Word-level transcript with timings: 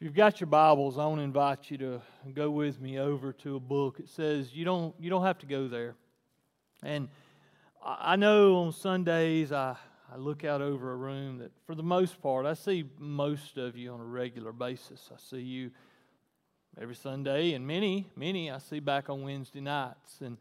If 0.00 0.06
you've 0.06 0.14
got 0.14 0.40
your 0.40 0.48
Bibles, 0.48 0.98
I 0.98 1.06
want 1.06 1.20
to 1.20 1.22
invite 1.22 1.70
you 1.70 1.78
to 1.78 2.02
go 2.34 2.50
with 2.50 2.80
me 2.80 2.98
over 2.98 3.32
to 3.32 3.54
a 3.54 3.60
book. 3.60 4.00
It 4.00 4.08
says 4.08 4.52
you 4.52 4.64
don't 4.64 4.92
you 4.98 5.08
don't 5.08 5.22
have 5.22 5.38
to 5.38 5.46
go 5.46 5.68
there. 5.68 5.94
And 6.82 7.08
I 7.80 8.16
know 8.16 8.56
on 8.56 8.72
Sundays 8.72 9.52
I, 9.52 9.76
I 10.12 10.16
look 10.16 10.42
out 10.44 10.60
over 10.60 10.90
a 10.92 10.96
room 10.96 11.38
that 11.38 11.52
for 11.64 11.76
the 11.76 11.84
most 11.84 12.20
part 12.20 12.44
I 12.44 12.54
see 12.54 12.90
most 12.98 13.56
of 13.56 13.76
you 13.76 13.92
on 13.92 14.00
a 14.00 14.04
regular 14.04 14.50
basis. 14.50 15.10
I 15.14 15.16
see 15.16 15.42
you 15.42 15.70
every 16.80 16.96
Sunday 16.96 17.52
and 17.52 17.64
many, 17.64 18.10
many 18.16 18.50
I 18.50 18.58
see 18.58 18.80
back 18.80 19.08
on 19.08 19.22
Wednesday 19.22 19.60
nights. 19.60 20.20
And 20.20 20.38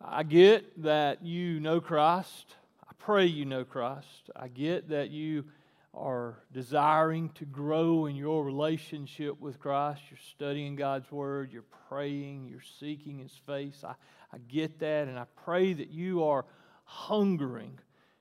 I 0.00 0.22
get 0.22 0.82
that 0.82 1.22
you 1.22 1.60
know 1.60 1.82
Christ. 1.82 2.54
I 2.88 2.92
pray 2.98 3.26
you 3.26 3.44
know 3.44 3.62
Christ. 3.62 4.30
I 4.34 4.48
get 4.48 4.88
that 4.88 5.10
you 5.10 5.44
are 5.92 6.42
desiring 6.52 7.30
to 7.30 7.44
grow 7.44 8.06
in 8.06 8.14
your 8.14 8.44
relationship 8.44 9.40
with 9.40 9.58
Christ, 9.58 10.02
you're 10.10 10.18
studying 10.30 10.76
God's 10.76 11.10
Word, 11.10 11.52
you're 11.52 11.64
praying, 11.88 12.46
you're 12.48 12.60
seeking 12.78 13.18
His 13.18 13.32
face. 13.46 13.82
I, 13.84 13.94
I 14.32 14.38
get 14.48 14.78
that, 14.80 15.08
and 15.08 15.18
I 15.18 15.24
pray 15.44 15.72
that 15.72 15.90
you 15.90 16.24
are 16.24 16.44
hungering 16.84 17.78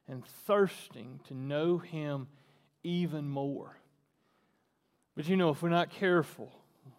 and 0.08 0.26
thirsting 0.26 1.20
to 1.28 1.36
know 1.36 1.78
Him 1.78 2.28
even 2.84 3.30
more. 3.30 3.78
But 5.16 5.28
you 5.28 5.38
know, 5.38 5.50
if 5.50 5.62
we're 5.62 5.70
not 5.70 5.92
careful, 5.92 6.52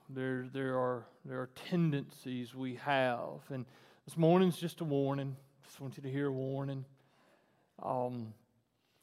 there, 0.08 0.46
there, 0.52 0.78
are, 0.78 1.06
there 1.24 1.40
are 1.40 1.50
tendencies 1.68 2.54
we 2.54 2.76
have. 2.76 3.40
And 3.48 3.64
this 4.06 4.16
morning's 4.16 4.56
just 4.56 4.80
a 4.80 4.84
warning. 4.84 5.36
Just 5.64 5.80
want 5.80 5.96
you 5.96 6.02
to 6.02 6.10
hear 6.10 6.26
a 6.26 6.32
warning. 6.32 6.84
Um, 7.82 8.34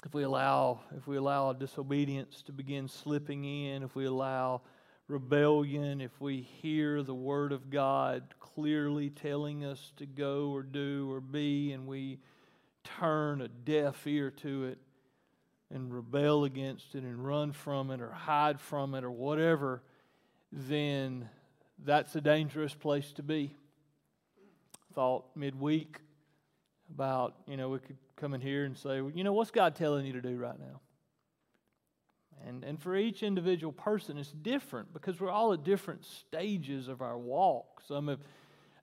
if 0.05 0.13
we 0.13 0.23
allow 0.23 0.79
if 0.95 1.07
we 1.07 1.17
allow 1.17 1.53
disobedience 1.53 2.41
to 2.43 2.51
begin 2.51 2.88
slipping 2.88 3.45
in, 3.45 3.83
if 3.83 3.95
we 3.95 4.05
allow 4.05 4.61
rebellion, 5.07 6.01
if 6.01 6.19
we 6.19 6.41
hear 6.41 7.01
the 7.01 7.15
word 7.15 7.51
of 7.51 7.69
God 7.69 8.23
clearly 8.39 9.09
telling 9.09 9.63
us 9.63 9.94
to 9.97 10.05
go 10.05 10.52
or 10.52 10.63
do 10.63 11.11
or 11.11 11.22
be, 11.22 11.72
and 11.72 11.88
we 11.88 12.19
turn 12.83 13.41
a 13.41 13.47
deaf 13.47 14.05
ear 14.05 14.31
to 14.31 14.66
it 14.66 14.77
and 15.73 15.94
rebel 15.94 16.44
against 16.45 16.95
it 16.95 17.03
and 17.03 17.25
run 17.25 17.52
from 17.52 17.91
it 17.91 18.02
or 18.02 18.11
hide 18.11 18.59
from 18.59 18.95
it 18.95 19.03
or 19.03 19.11
whatever, 19.11 19.81
then 20.52 21.27
that's 21.83 22.16
a 22.16 22.22
dangerous 22.22 22.73
place 22.73 23.11
to 23.13 23.23
be. 23.23 23.53
Thought 24.94 25.25
midweek 25.35 26.00
about, 26.94 27.35
you 27.47 27.57
know, 27.57 27.69
we 27.69 27.79
could 27.79 27.97
come 28.17 28.33
in 28.33 28.41
here 28.41 28.65
and 28.65 28.77
say, 28.77 29.01
well, 29.01 29.11
you 29.13 29.23
know, 29.23 29.33
what's 29.33 29.51
God 29.51 29.75
telling 29.75 30.05
you 30.05 30.13
to 30.13 30.21
do 30.21 30.35
right 30.35 30.59
now? 30.59 30.81
And, 32.45 32.63
and 32.63 32.81
for 32.81 32.95
each 32.95 33.23
individual 33.23 33.71
person, 33.71 34.17
it's 34.17 34.31
different 34.31 34.93
because 34.93 35.19
we're 35.19 35.31
all 35.31 35.53
at 35.53 35.63
different 35.63 36.05
stages 36.05 36.88
of 36.88 37.01
our 37.01 37.17
walk. 37.17 37.81
Some 37.88 38.07
have, 38.07 38.19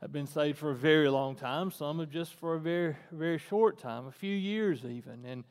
have 0.00 0.12
been 0.12 0.26
saved 0.26 0.58
for 0.58 0.70
a 0.70 0.74
very 0.74 1.08
long 1.08 1.36
time, 1.36 1.70
some 1.70 1.98
have 2.00 2.10
just 2.10 2.34
for 2.34 2.54
a 2.54 2.60
very, 2.60 2.96
very 3.12 3.38
short 3.38 3.78
time, 3.78 4.06
a 4.06 4.12
few 4.12 4.34
years 4.34 4.84
even. 4.84 5.24
And 5.24 5.44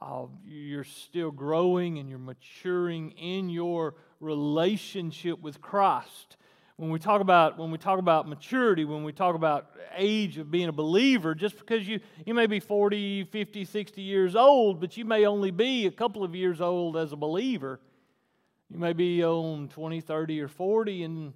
uh, 0.00 0.26
you're 0.46 0.84
still 0.84 1.30
growing 1.30 1.98
and 1.98 2.08
you're 2.08 2.18
maturing 2.18 3.12
in 3.12 3.48
your 3.48 3.94
relationship 4.20 5.40
with 5.40 5.60
Christ 5.60 6.36
when 6.76 6.90
we 6.90 6.98
talk 6.98 7.20
about 7.22 7.58
when 7.58 7.70
we 7.70 7.78
talk 7.78 7.98
about 7.98 8.28
maturity 8.28 8.84
when 8.84 9.02
we 9.02 9.12
talk 9.12 9.34
about 9.34 9.70
age 9.96 10.36
of 10.38 10.50
being 10.50 10.68
a 10.68 10.72
believer 10.72 11.34
just 11.34 11.58
because 11.58 11.88
you 11.88 12.00
you 12.26 12.34
may 12.34 12.46
be 12.46 12.60
40 12.60 13.24
50 13.24 13.64
60 13.64 14.02
years 14.02 14.36
old 14.36 14.80
but 14.80 14.96
you 14.96 15.04
may 15.04 15.26
only 15.26 15.50
be 15.50 15.86
a 15.86 15.90
couple 15.90 16.22
of 16.22 16.34
years 16.34 16.60
old 16.60 16.96
as 16.96 17.12
a 17.12 17.16
believer. 17.16 17.80
You 18.68 18.78
may 18.78 18.92
be 18.92 19.24
on 19.24 19.68
20 19.68 20.00
30 20.00 20.40
or 20.40 20.48
40 20.48 21.02
and 21.04 21.32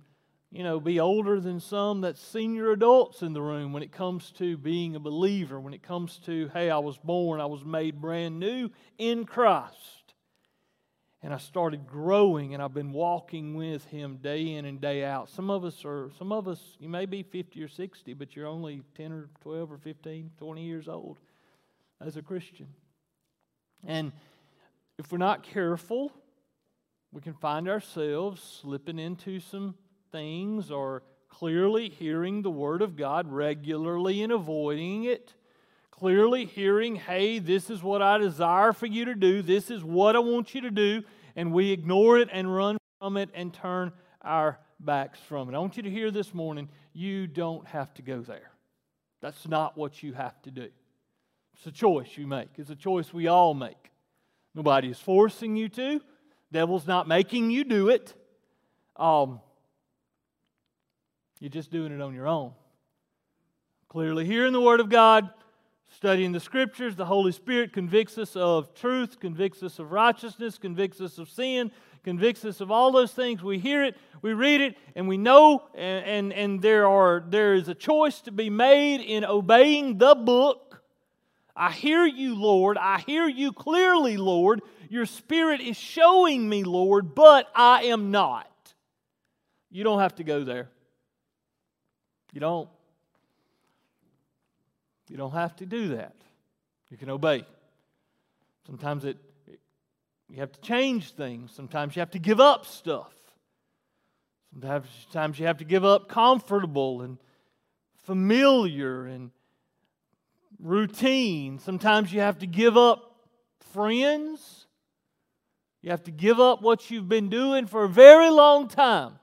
you 0.50 0.64
know 0.64 0.80
be 0.80 0.98
older 0.98 1.40
than 1.40 1.60
some 1.60 2.00
that's 2.00 2.20
senior 2.20 2.72
adults 2.72 3.22
in 3.22 3.32
the 3.32 3.40
room 3.40 3.72
when 3.72 3.82
it 3.82 3.92
comes 3.92 4.32
to 4.32 4.56
being 4.56 4.96
a 4.96 5.00
believer 5.00 5.60
when 5.60 5.72
it 5.72 5.82
comes 5.82 6.18
to 6.26 6.50
hey 6.52 6.70
i 6.70 6.78
was 6.78 6.98
born 6.98 7.40
i 7.40 7.46
was 7.46 7.64
made 7.64 8.00
brand 8.00 8.40
new 8.40 8.68
in 8.98 9.24
christ 9.24 9.99
and 11.22 11.34
I 11.34 11.38
started 11.38 11.86
growing 11.86 12.54
and 12.54 12.62
I've 12.62 12.72
been 12.72 12.92
walking 12.92 13.54
with 13.54 13.84
him 13.86 14.16
day 14.16 14.54
in 14.54 14.64
and 14.64 14.80
day 14.80 15.04
out. 15.04 15.28
Some 15.28 15.50
of 15.50 15.64
us 15.64 15.84
are 15.84 16.10
some 16.18 16.32
of 16.32 16.48
us 16.48 16.60
you 16.78 16.88
may 16.88 17.06
be 17.06 17.22
50 17.22 17.62
or 17.62 17.68
60 17.68 18.14
but 18.14 18.34
you're 18.34 18.46
only 18.46 18.82
10 18.96 19.12
or 19.12 19.28
12 19.42 19.72
or 19.72 19.78
15, 19.78 20.30
20 20.38 20.64
years 20.64 20.88
old 20.88 21.18
as 22.00 22.16
a 22.16 22.22
Christian. 22.22 22.68
And 23.86 24.12
if 24.98 25.10
we're 25.10 25.18
not 25.18 25.42
careful, 25.42 26.12
we 27.12 27.20
can 27.20 27.34
find 27.34 27.68
ourselves 27.68 28.60
slipping 28.60 28.98
into 28.98 29.40
some 29.40 29.74
things 30.12 30.70
or 30.70 31.02
clearly 31.28 31.88
hearing 31.88 32.42
the 32.42 32.50
word 32.50 32.82
of 32.82 32.96
God 32.96 33.30
regularly 33.30 34.22
and 34.22 34.32
avoiding 34.32 35.04
it 35.04 35.34
clearly 36.00 36.46
hearing, 36.46 36.96
hey, 36.96 37.38
this 37.38 37.68
is 37.68 37.82
what 37.82 38.00
I 38.00 38.16
desire 38.16 38.72
for 38.72 38.86
you 38.86 39.04
to 39.04 39.14
do, 39.14 39.42
this 39.42 39.70
is 39.70 39.84
what 39.84 40.16
I 40.16 40.18
want 40.18 40.54
you 40.54 40.62
to 40.62 40.70
do, 40.70 41.02
and 41.36 41.52
we 41.52 41.72
ignore 41.72 42.16
it 42.16 42.30
and 42.32 42.52
run 42.52 42.78
from 42.98 43.18
it 43.18 43.28
and 43.34 43.52
turn 43.52 43.92
our 44.22 44.58
backs 44.80 45.18
from 45.28 45.50
it. 45.50 45.54
I 45.54 45.58
want 45.58 45.76
you 45.76 45.82
to 45.82 45.90
hear 45.90 46.10
this 46.10 46.32
morning 46.32 46.70
you 46.94 47.26
don't 47.26 47.66
have 47.68 47.92
to 47.94 48.02
go 48.02 48.22
there. 48.22 48.50
That's 49.20 49.46
not 49.46 49.76
what 49.76 50.02
you 50.02 50.14
have 50.14 50.40
to 50.42 50.50
do. 50.50 50.68
It's 51.52 51.66
a 51.66 51.70
choice 51.70 52.08
you 52.16 52.26
make, 52.26 52.48
it's 52.56 52.70
a 52.70 52.76
choice 52.76 53.12
we 53.12 53.26
all 53.26 53.52
make. 53.52 53.90
Nobody 54.54 54.88
is 54.88 54.98
forcing 54.98 55.54
you 55.54 55.68
to, 55.68 56.00
devil's 56.50 56.86
not 56.86 57.08
making 57.08 57.50
you 57.50 57.62
do 57.62 57.90
it. 57.90 58.14
Um, 58.96 59.40
you're 61.40 61.50
just 61.50 61.70
doing 61.70 61.92
it 61.92 62.00
on 62.00 62.14
your 62.14 62.26
own. 62.26 62.52
Clearly, 63.90 64.24
hearing 64.24 64.54
the 64.54 64.60
Word 64.62 64.80
of 64.80 64.88
God, 64.88 65.28
Studying 65.92 66.30
the 66.30 66.40
scriptures, 66.40 66.94
the 66.94 67.04
Holy 67.04 67.32
Spirit 67.32 67.72
convicts 67.72 68.16
us 68.16 68.36
of 68.36 68.72
truth, 68.74 69.18
convicts 69.18 69.62
us 69.62 69.80
of 69.80 69.90
righteousness, 69.90 70.56
convicts 70.56 71.00
us 71.00 71.18
of 71.18 71.28
sin, 71.28 71.72
convicts 72.04 72.44
us 72.44 72.60
of 72.60 72.70
all 72.70 72.92
those 72.92 73.12
things. 73.12 73.42
We 73.42 73.58
hear 73.58 73.82
it, 73.82 73.96
we 74.22 74.32
read 74.32 74.60
it, 74.60 74.76
and 74.94 75.08
we 75.08 75.18
know, 75.18 75.64
and, 75.74 76.06
and, 76.06 76.32
and 76.32 76.62
there, 76.62 76.86
are, 76.86 77.24
there 77.28 77.54
is 77.54 77.68
a 77.68 77.74
choice 77.74 78.20
to 78.22 78.30
be 78.30 78.50
made 78.50 79.00
in 79.00 79.24
obeying 79.24 79.98
the 79.98 80.14
book. 80.14 80.80
I 81.56 81.72
hear 81.72 82.06
you, 82.06 82.36
Lord. 82.36 82.78
I 82.78 83.00
hear 83.00 83.26
you 83.26 83.52
clearly, 83.52 84.16
Lord. 84.16 84.62
Your 84.88 85.06
Spirit 85.06 85.60
is 85.60 85.76
showing 85.76 86.48
me, 86.48 86.62
Lord, 86.62 87.16
but 87.16 87.48
I 87.54 87.84
am 87.84 88.12
not. 88.12 88.46
You 89.70 89.82
don't 89.82 89.98
have 89.98 90.14
to 90.16 90.24
go 90.24 90.44
there. 90.44 90.70
You 92.32 92.40
don't. 92.40 92.68
You 95.10 95.16
don't 95.16 95.32
have 95.32 95.56
to 95.56 95.66
do 95.66 95.96
that. 95.96 96.14
You 96.88 96.96
can 96.96 97.10
obey. 97.10 97.44
Sometimes 98.64 99.04
it, 99.04 99.16
it 99.48 99.58
you 100.28 100.38
have 100.38 100.52
to 100.52 100.60
change 100.60 101.14
things. 101.14 101.50
Sometimes 101.52 101.96
you 101.96 102.00
have 102.00 102.12
to 102.12 102.20
give 102.20 102.38
up 102.38 102.64
stuff. 102.64 103.12
Sometimes, 104.52 104.86
sometimes 105.10 105.38
you 105.40 105.46
have 105.46 105.58
to 105.58 105.64
give 105.64 105.84
up 105.84 106.08
comfortable 106.08 107.02
and 107.02 107.18
familiar 108.04 109.06
and 109.06 109.32
routine. 110.60 111.58
Sometimes 111.58 112.12
you 112.12 112.20
have 112.20 112.38
to 112.38 112.46
give 112.46 112.76
up 112.76 113.16
friends. 113.72 114.66
You 115.82 115.90
have 115.90 116.04
to 116.04 116.12
give 116.12 116.38
up 116.38 116.62
what 116.62 116.88
you've 116.88 117.08
been 117.08 117.28
doing 117.28 117.66
for 117.66 117.82
a 117.82 117.88
very 117.88 118.30
long 118.30 118.68
time. 118.68 119.14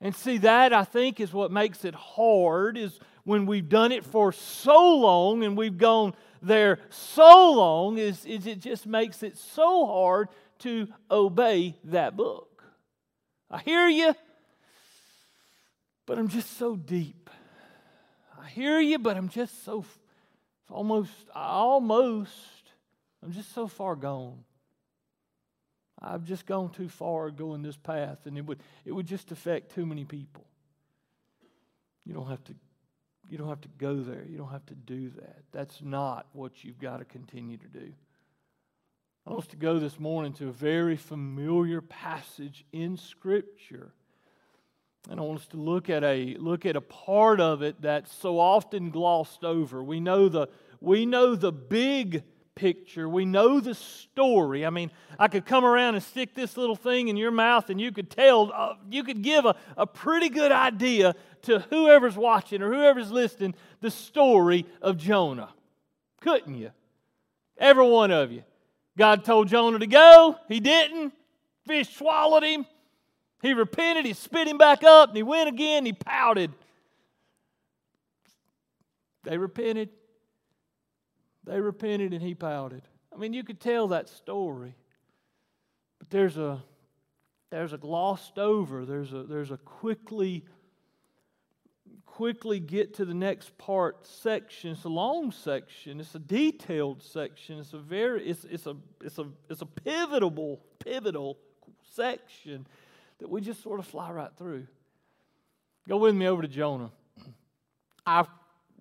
And 0.00 0.14
see, 0.14 0.38
that 0.38 0.72
I 0.72 0.82
think 0.82 1.20
is 1.20 1.32
what 1.32 1.52
makes 1.52 1.84
it 1.84 1.94
hard, 1.94 2.76
is 2.76 2.98
when 3.26 3.44
we've 3.44 3.68
done 3.68 3.90
it 3.90 4.04
for 4.04 4.30
so 4.30 4.94
long 4.94 5.42
and 5.42 5.58
we've 5.58 5.76
gone 5.76 6.14
there 6.40 6.78
so 6.90 7.52
long 7.52 7.98
is, 7.98 8.24
is 8.24 8.46
it 8.46 8.60
just 8.60 8.86
makes 8.86 9.24
it 9.24 9.36
so 9.36 9.84
hard 9.84 10.28
to 10.60 10.86
obey 11.10 11.76
that 11.84 12.16
book. 12.16 12.62
I 13.50 13.58
hear 13.58 13.88
you, 13.88 14.14
but 16.06 16.20
I'm 16.20 16.28
just 16.28 16.56
so 16.56 16.76
deep. 16.76 17.28
I 18.40 18.48
hear 18.48 18.78
you, 18.78 19.00
but 19.00 19.16
I'm 19.16 19.28
just 19.28 19.64
so 19.64 19.84
almost, 20.70 21.10
almost, 21.34 22.30
I'm 23.24 23.32
just 23.32 23.52
so 23.52 23.66
far 23.66 23.96
gone. 23.96 24.44
I've 26.00 26.24
just 26.24 26.46
gone 26.46 26.70
too 26.70 26.88
far 26.88 27.32
going 27.32 27.62
this 27.62 27.76
path, 27.76 28.26
and 28.26 28.38
it 28.38 28.46
would, 28.46 28.60
it 28.84 28.92
would 28.92 29.06
just 29.06 29.32
affect 29.32 29.74
too 29.74 29.84
many 29.84 30.04
people. 30.04 30.44
You 32.04 32.14
don't 32.14 32.28
have 32.28 32.44
to 32.44 32.54
you 33.28 33.38
don't 33.38 33.48
have 33.48 33.60
to 33.62 33.68
go 33.78 33.96
there. 33.96 34.24
You 34.28 34.38
don't 34.38 34.50
have 34.50 34.66
to 34.66 34.74
do 34.74 35.10
that. 35.16 35.42
That's 35.52 35.80
not 35.82 36.26
what 36.32 36.64
you've 36.64 36.78
got 36.78 36.98
to 36.98 37.04
continue 37.04 37.56
to 37.56 37.68
do. 37.68 37.92
I 39.26 39.30
want 39.30 39.42
us 39.42 39.50
to 39.50 39.56
go 39.56 39.78
this 39.80 39.98
morning 39.98 40.32
to 40.34 40.48
a 40.48 40.52
very 40.52 40.96
familiar 40.96 41.80
passage 41.80 42.64
in 42.72 42.96
Scripture. 42.96 43.92
And 45.10 45.18
I 45.18 45.22
want 45.22 45.40
us 45.40 45.46
to 45.48 45.56
look 45.56 45.90
at 45.90 46.04
a 46.04 46.36
look 46.38 46.66
at 46.66 46.76
a 46.76 46.80
part 46.80 47.40
of 47.40 47.62
it 47.62 47.80
that's 47.80 48.12
so 48.12 48.38
often 48.38 48.90
glossed 48.90 49.44
over. 49.44 49.82
We 49.82 50.00
know 50.00 50.28
the 50.28 50.48
we 50.80 51.06
know 51.06 51.34
the 51.34 51.52
big 51.52 52.22
picture. 52.56 53.08
We 53.08 53.24
know 53.24 53.60
the 53.60 53.74
story. 53.74 54.66
I 54.66 54.70
mean, 54.70 54.90
I 55.18 55.28
could 55.28 55.46
come 55.46 55.64
around 55.64 55.94
and 55.94 56.02
stick 56.02 56.34
this 56.34 56.56
little 56.56 56.74
thing 56.74 57.06
in 57.06 57.16
your 57.16 57.30
mouth, 57.30 57.70
and 57.70 57.80
you 57.80 57.92
could 57.92 58.10
tell, 58.10 58.50
uh, 58.52 58.74
you 58.90 59.04
could 59.04 59.22
give 59.22 59.44
a, 59.44 59.54
a 59.76 59.86
pretty 59.86 60.28
good 60.28 60.50
idea 60.50 61.14
to 61.42 61.60
whoever's 61.70 62.16
watching 62.16 62.62
or 62.62 62.72
whoever's 62.72 63.12
listening 63.12 63.54
the 63.80 63.90
story 63.90 64.66
of 64.82 64.96
Jonah. 64.96 65.50
Couldn't 66.20 66.56
you? 66.56 66.72
Every 67.56 67.86
one 67.86 68.10
of 68.10 68.32
you. 68.32 68.42
God 68.98 69.24
told 69.24 69.48
Jonah 69.48 69.78
to 69.78 69.86
go, 69.86 70.36
he 70.48 70.58
didn't. 70.58 71.12
Fish 71.66 71.94
swallowed 71.94 72.42
him. 72.42 72.66
He 73.42 73.52
repented, 73.52 74.06
he 74.06 74.14
spit 74.14 74.48
him 74.48 74.58
back 74.58 74.82
up, 74.82 75.10
and 75.10 75.16
he 75.16 75.22
went 75.22 75.48
again, 75.48 75.84
he 75.84 75.92
pouted. 75.92 76.50
They 79.24 79.36
repented. 79.36 79.90
They 81.46 81.60
repented 81.60 82.12
and 82.12 82.22
he 82.22 82.34
pouted. 82.34 82.82
I 83.14 83.18
mean, 83.18 83.32
you 83.32 83.44
could 83.44 83.60
tell 83.60 83.88
that 83.88 84.08
story. 84.08 84.74
But 85.98 86.10
there's 86.10 86.36
a 86.36 86.62
there's 87.50 87.72
a 87.72 87.78
glossed 87.78 88.38
over, 88.38 88.84
there's 88.84 89.12
a 89.12 89.22
there's 89.22 89.50
a 89.50 89.56
quickly 89.56 90.44
quickly 92.04 92.58
get 92.58 92.94
to 92.94 93.04
the 93.04 93.14
next 93.14 93.56
part 93.58 94.06
section. 94.06 94.70
It's 94.70 94.84
a 94.84 94.88
long 94.88 95.30
section. 95.30 96.00
It's 96.00 96.14
a 96.14 96.18
detailed 96.18 97.02
section. 97.02 97.58
It's 97.58 97.74
a 97.74 97.78
very 97.78 98.26
it's 98.26 98.44
it's 98.44 98.66
a 98.66 98.76
it's 99.02 99.18
a 99.18 99.26
it's 99.48 99.62
a 99.62 99.66
pivotal 99.66 100.60
pivotal 100.78 101.38
section 101.94 102.66
that 103.18 103.30
we 103.30 103.40
just 103.40 103.62
sort 103.62 103.78
of 103.78 103.86
fly 103.86 104.10
right 104.10 104.30
through. 104.36 104.66
Go 105.88 105.98
with 105.98 106.14
me 106.14 106.26
over 106.26 106.42
to 106.42 106.48
Jonah. 106.48 106.90
I've 108.06 108.28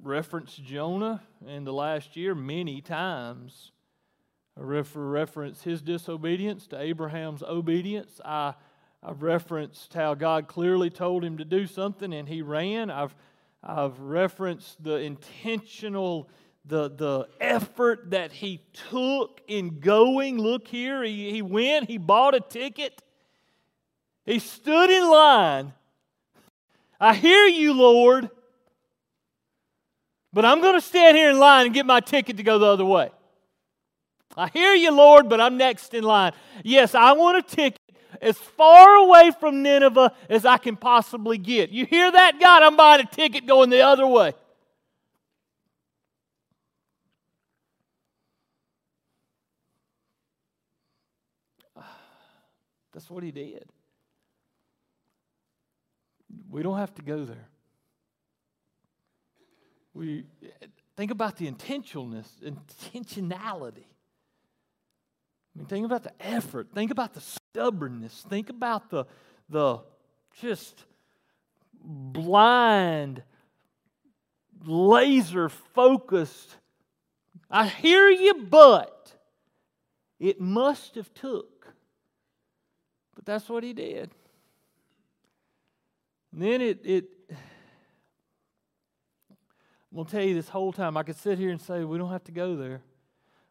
referenced 0.01 0.63
Jonah 0.63 1.21
in 1.47 1.63
the 1.63 1.73
last 1.73 2.15
year 2.15 2.35
many 2.35 2.81
times. 2.81 3.71
I 4.57 4.61
refer, 4.61 5.01
reference 5.01 5.63
his 5.63 5.81
disobedience 5.81 6.67
to 6.67 6.79
Abraham's 6.79 7.43
obedience. 7.43 8.21
I, 8.23 8.53
I've 9.03 9.21
referenced 9.21 9.93
how 9.93 10.13
God 10.13 10.47
clearly 10.47 10.89
told 10.89 11.23
him 11.23 11.37
to 11.37 11.45
do 11.45 11.67
something 11.67 12.13
and 12.13 12.27
he 12.27 12.41
ran. 12.41 12.89
I've, 12.89 13.15
I've 13.61 13.99
referenced 13.99 14.83
the 14.83 14.95
intentional, 14.95 16.29
the, 16.65 16.89
the 16.89 17.27
effort 17.41 18.11
that 18.11 18.31
he 18.31 18.61
took 18.89 19.41
in 19.47 19.79
going. 19.79 20.37
Look 20.37 20.67
here, 20.67 21.03
he, 21.03 21.31
he 21.31 21.41
went, 21.41 21.89
he 21.89 21.97
bought 21.97 22.35
a 22.35 22.39
ticket, 22.39 23.01
he 24.25 24.39
stood 24.39 24.89
in 24.89 25.09
line. 25.09 25.73
I 26.99 27.13
hear 27.13 27.45
you, 27.45 27.73
Lord. 27.73 28.29
But 30.35 30.43
I'm 30.43 30.59
going 30.59 30.75
to 30.75 30.81
stand 30.81 31.15
here 31.15 31.29
in 31.29 31.39
line 31.39 31.67
and 31.67 31.73
get 31.73 31.85
my 31.85 32.01
ticket 32.01 32.35
to 32.35 32.43
go 32.43 32.59
the 32.59 32.65
other 32.65 32.83
way. 32.83 33.09
I 34.35 34.49
hear 34.49 34.73
you, 34.73 34.91
Lord, 34.91 35.29
but 35.29 35.39
I'm 35.39 35.55
next 35.55 35.93
in 35.93 36.03
line. 36.03 36.33
Yes, 36.61 36.93
I 36.93 37.13
want 37.13 37.37
a 37.37 37.41
ticket 37.41 37.79
as 38.21 38.37
far 38.37 38.95
away 38.97 39.31
from 39.39 39.63
Nineveh 39.63 40.11
as 40.29 40.45
I 40.45 40.57
can 40.57 40.75
possibly 40.75 41.37
get. 41.37 41.69
You 41.69 41.85
hear 41.85 42.11
that, 42.11 42.37
God? 42.37 42.63
I'm 42.63 42.75
buying 42.75 42.99
a 42.99 43.05
ticket 43.05 43.47
going 43.47 43.69
the 43.69 43.79
other 43.79 44.05
way. 44.05 44.33
That's 52.91 53.09
what 53.09 53.23
he 53.23 53.31
did. 53.31 53.63
We 56.49 56.61
don't 56.61 56.77
have 56.77 56.93
to 56.95 57.01
go 57.01 57.23
there. 57.23 57.47
We 59.95 60.25
think 60.97 61.09
about 61.09 61.37
the 61.37 61.49
intentionalness, 61.49 62.27
intentionality. 62.43 63.85
I 65.55 65.57
mean, 65.57 65.67
think 65.67 65.85
about 65.85 66.03
the 66.03 66.11
effort. 66.19 66.67
Think 66.73 66.91
about 66.91 67.13
the 67.13 67.21
stubbornness. 67.21 68.25
Think 68.29 68.49
about 68.49 68.89
the, 68.89 69.05
the 69.49 69.79
just 70.41 70.83
blind, 71.81 73.23
laser 74.65 75.47
focused. 75.47 76.57
I 77.49 77.67
hear 77.67 78.09
you, 78.09 78.33
but 78.49 79.13
it 80.19 80.41
must 80.41 80.95
have 80.95 81.13
took. 81.13 81.73
But 83.15 83.25
that's 83.25 83.47
what 83.47 83.63
he 83.63 83.71
did. 83.71 84.11
And 86.33 86.41
then 86.41 86.59
it, 86.59 86.81
it 86.83 87.05
I'm 89.95 89.99
going 89.99 90.07
to 90.07 90.11
tell 90.11 90.25
you 90.25 90.35
this 90.35 90.49
whole 90.49 90.73
time, 90.73 90.97
I 90.97 91.03
could 91.03 91.15
sit 91.15 91.39
here 91.39 91.51
and 91.51 91.61
say, 91.61 91.85
we 91.85 91.97
don't 91.97 92.11
have 92.11 92.25
to 92.25 92.33
go 92.33 92.57
there. 92.57 92.81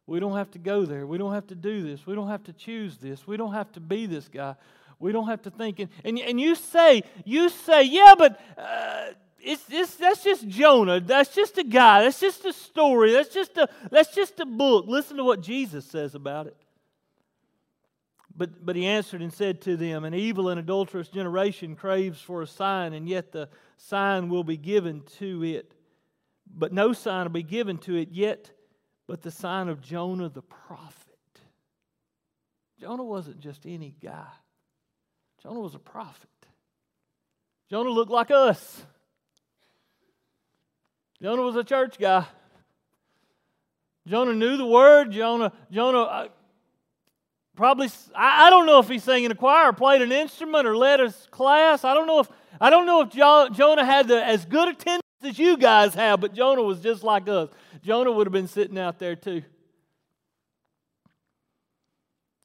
We 0.06 0.20
don't 0.20 0.37
have 0.37 0.50
to 0.50 0.58
go 0.58 0.85
there. 0.85 1.06
We 1.06 1.17
don't 1.17 1.32
have 1.32 1.46
to 1.46 1.55
do 1.55 1.82
this. 1.82 2.06
We 2.06 2.14
don't 2.14 2.29
have 2.29 2.44
to 2.44 2.52
choose 2.52 2.99
this. 2.99 3.26
We 3.26 3.38
don't 3.38 3.55
have 3.55 3.73
to 3.73 3.81
be 3.81 4.05
this 4.05 4.29
guy. 4.29 4.55
We 4.99 5.11
don't 5.11 5.26
have 5.26 5.41
to 5.44 5.50
think. 5.50 5.79
And, 5.79 5.88
and, 6.05 6.19
and 6.19 6.38
you 6.38 6.55
say, 6.55 7.05
you 7.25 7.49
say, 7.49 7.85
yeah, 7.85 8.14
but 8.19 8.38
uh, 8.58 9.06
it's, 9.41 9.64
it's, 9.70 9.96
that's 9.96 10.23
just 10.23 10.46
Jonah. 10.46 11.00
That's 11.00 11.35
just 11.35 11.56
a 11.56 11.64
guy. 11.64 12.02
That's 12.02 12.20
just 12.20 12.44
a 12.44 12.52
story. 12.52 13.12
That's 13.12 13.32
just 13.32 13.56
a, 13.56 13.67
that's 13.90 14.14
just 14.14 14.38
a 14.38 14.44
book. 14.44 14.85
Listen 14.87 15.17
to 15.17 15.25
what 15.25 15.40
Jesus 15.40 15.87
says 15.87 16.14
about 16.14 16.47
it. 16.47 16.56
But, 18.37 18.67
but 18.67 18.76
he 18.76 18.85
answered 18.85 19.23
and 19.23 19.32
said 19.32 19.62
to 19.62 19.79
them, 19.79 20.05
An 20.05 20.12
evil 20.12 20.50
and 20.50 20.61
adulterous 20.61 21.08
generation 21.08 21.75
craves 21.75 22.20
for 22.20 22.43
a 22.43 22.47
sign, 22.47 22.93
and 22.93 23.08
yet 23.08 23.32
the 23.32 23.49
sign 23.79 24.29
will 24.29 24.44
be 24.44 24.58
given 24.58 25.05
to 25.20 25.43
it 25.43 25.74
but 26.46 26.73
no 26.73 26.93
sign 26.93 27.25
will 27.25 27.31
be 27.31 27.43
given 27.43 27.79
to 27.79 27.96
it 27.96 28.11
yet 28.12 28.50
but 29.06 29.23
the 29.23 29.31
sign 29.31 29.69
of 29.69 29.81
Jonah 29.81 30.29
the 30.29 30.43
prophet. 30.43 31.00
Jonah 32.81 33.05
wasn't 33.05 33.41
just 33.41 33.67
any 33.67 33.94
guy, 34.02 34.26
Jonah 35.43 35.61
was 35.61 35.75
a 35.75 35.81
prophet. 35.81 36.29
Jonah 37.70 37.91
looked 37.91 38.11
like 38.11 38.31
us. 38.31 38.85
Jonah 41.23 41.43
was 41.43 41.56
a 41.56 41.64
church 41.64 41.99
guy. 41.99 42.26
Jonah 44.06 44.35
knew 44.35 44.58
the 44.58 44.67
word. 44.67 45.12
Jonah, 45.12 45.50
Jonah 45.70 46.02
uh, 46.02 46.29
probably, 47.56 47.88
I, 48.14 48.47
I, 48.47 48.50
don't 48.50 48.67
know 48.67 48.81
if 48.81 48.88
he 48.88 48.99
sang 48.99 49.25
in 49.25 49.31
a 49.32 49.35
choir 49.35 49.70
or 49.70 49.73
played 49.73 50.02
an 50.02 50.12
instrument 50.12 50.67
or 50.67 50.76
led 50.76 51.00
a 51.00 51.11
class. 51.31 51.85
I 51.85 51.94
don't 51.94 52.06
know 52.06 52.20
if, 52.20 52.29
I 52.61 52.69
don't 52.69 52.85
know 52.85 53.00
if 53.00 53.11
jo, 53.11 53.49
Jonah 53.50 53.85
had 53.85 54.08
the, 54.08 54.23
as 54.23 54.44
good 54.44 54.69
attendance 54.69 55.03
as 55.25 55.38
you 55.38 55.56
guys 55.56 55.94
have, 55.94 56.21
but 56.21 56.35
Jonah 56.35 56.62
was 56.62 56.81
just 56.81 57.03
like 57.03 57.29
us. 57.29 57.49
Jonah 57.82 58.12
would 58.12 58.26
have 58.26 58.32
been 58.32 58.49
sitting 58.49 58.79
out 58.79 58.99
there 58.99 59.17
too. 59.17 59.43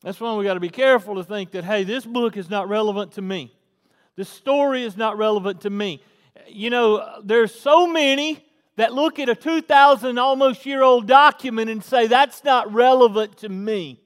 That's 0.01 0.19
why 0.19 0.33
we 0.35 0.45
got 0.45 0.53
to 0.53 0.59
be 0.59 0.69
careful 0.69 1.15
to 1.15 1.23
think 1.23 1.51
that, 1.51 1.65
hey, 1.65 1.83
this 1.83 2.05
book 2.05 2.37
is 2.37 2.49
not 2.49 2.69
relevant 2.69 3.13
to 3.13 3.21
me. 3.21 3.53
This 4.15 4.29
story 4.29 4.83
is 4.83 4.95
not 4.95 5.17
relevant 5.17 5.61
to 5.61 5.69
me. 5.69 6.01
You 6.47 6.69
know, 6.69 7.21
there's 7.23 7.53
so 7.53 7.85
many 7.85 8.45
that 8.77 8.93
look 8.93 9.19
at 9.19 9.27
a 9.27 9.35
2,000 9.35 10.17
almost 10.17 10.65
year 10.65 10.81
old 10.81 11.05
document 11.05 11.69
and 11.69 11.83
say, 11.83 12.07
that's 12.07 12.43
not 12.45 12.73
relevant 12.73 13.37
to 13.39 13.49
me. 13.49 13.99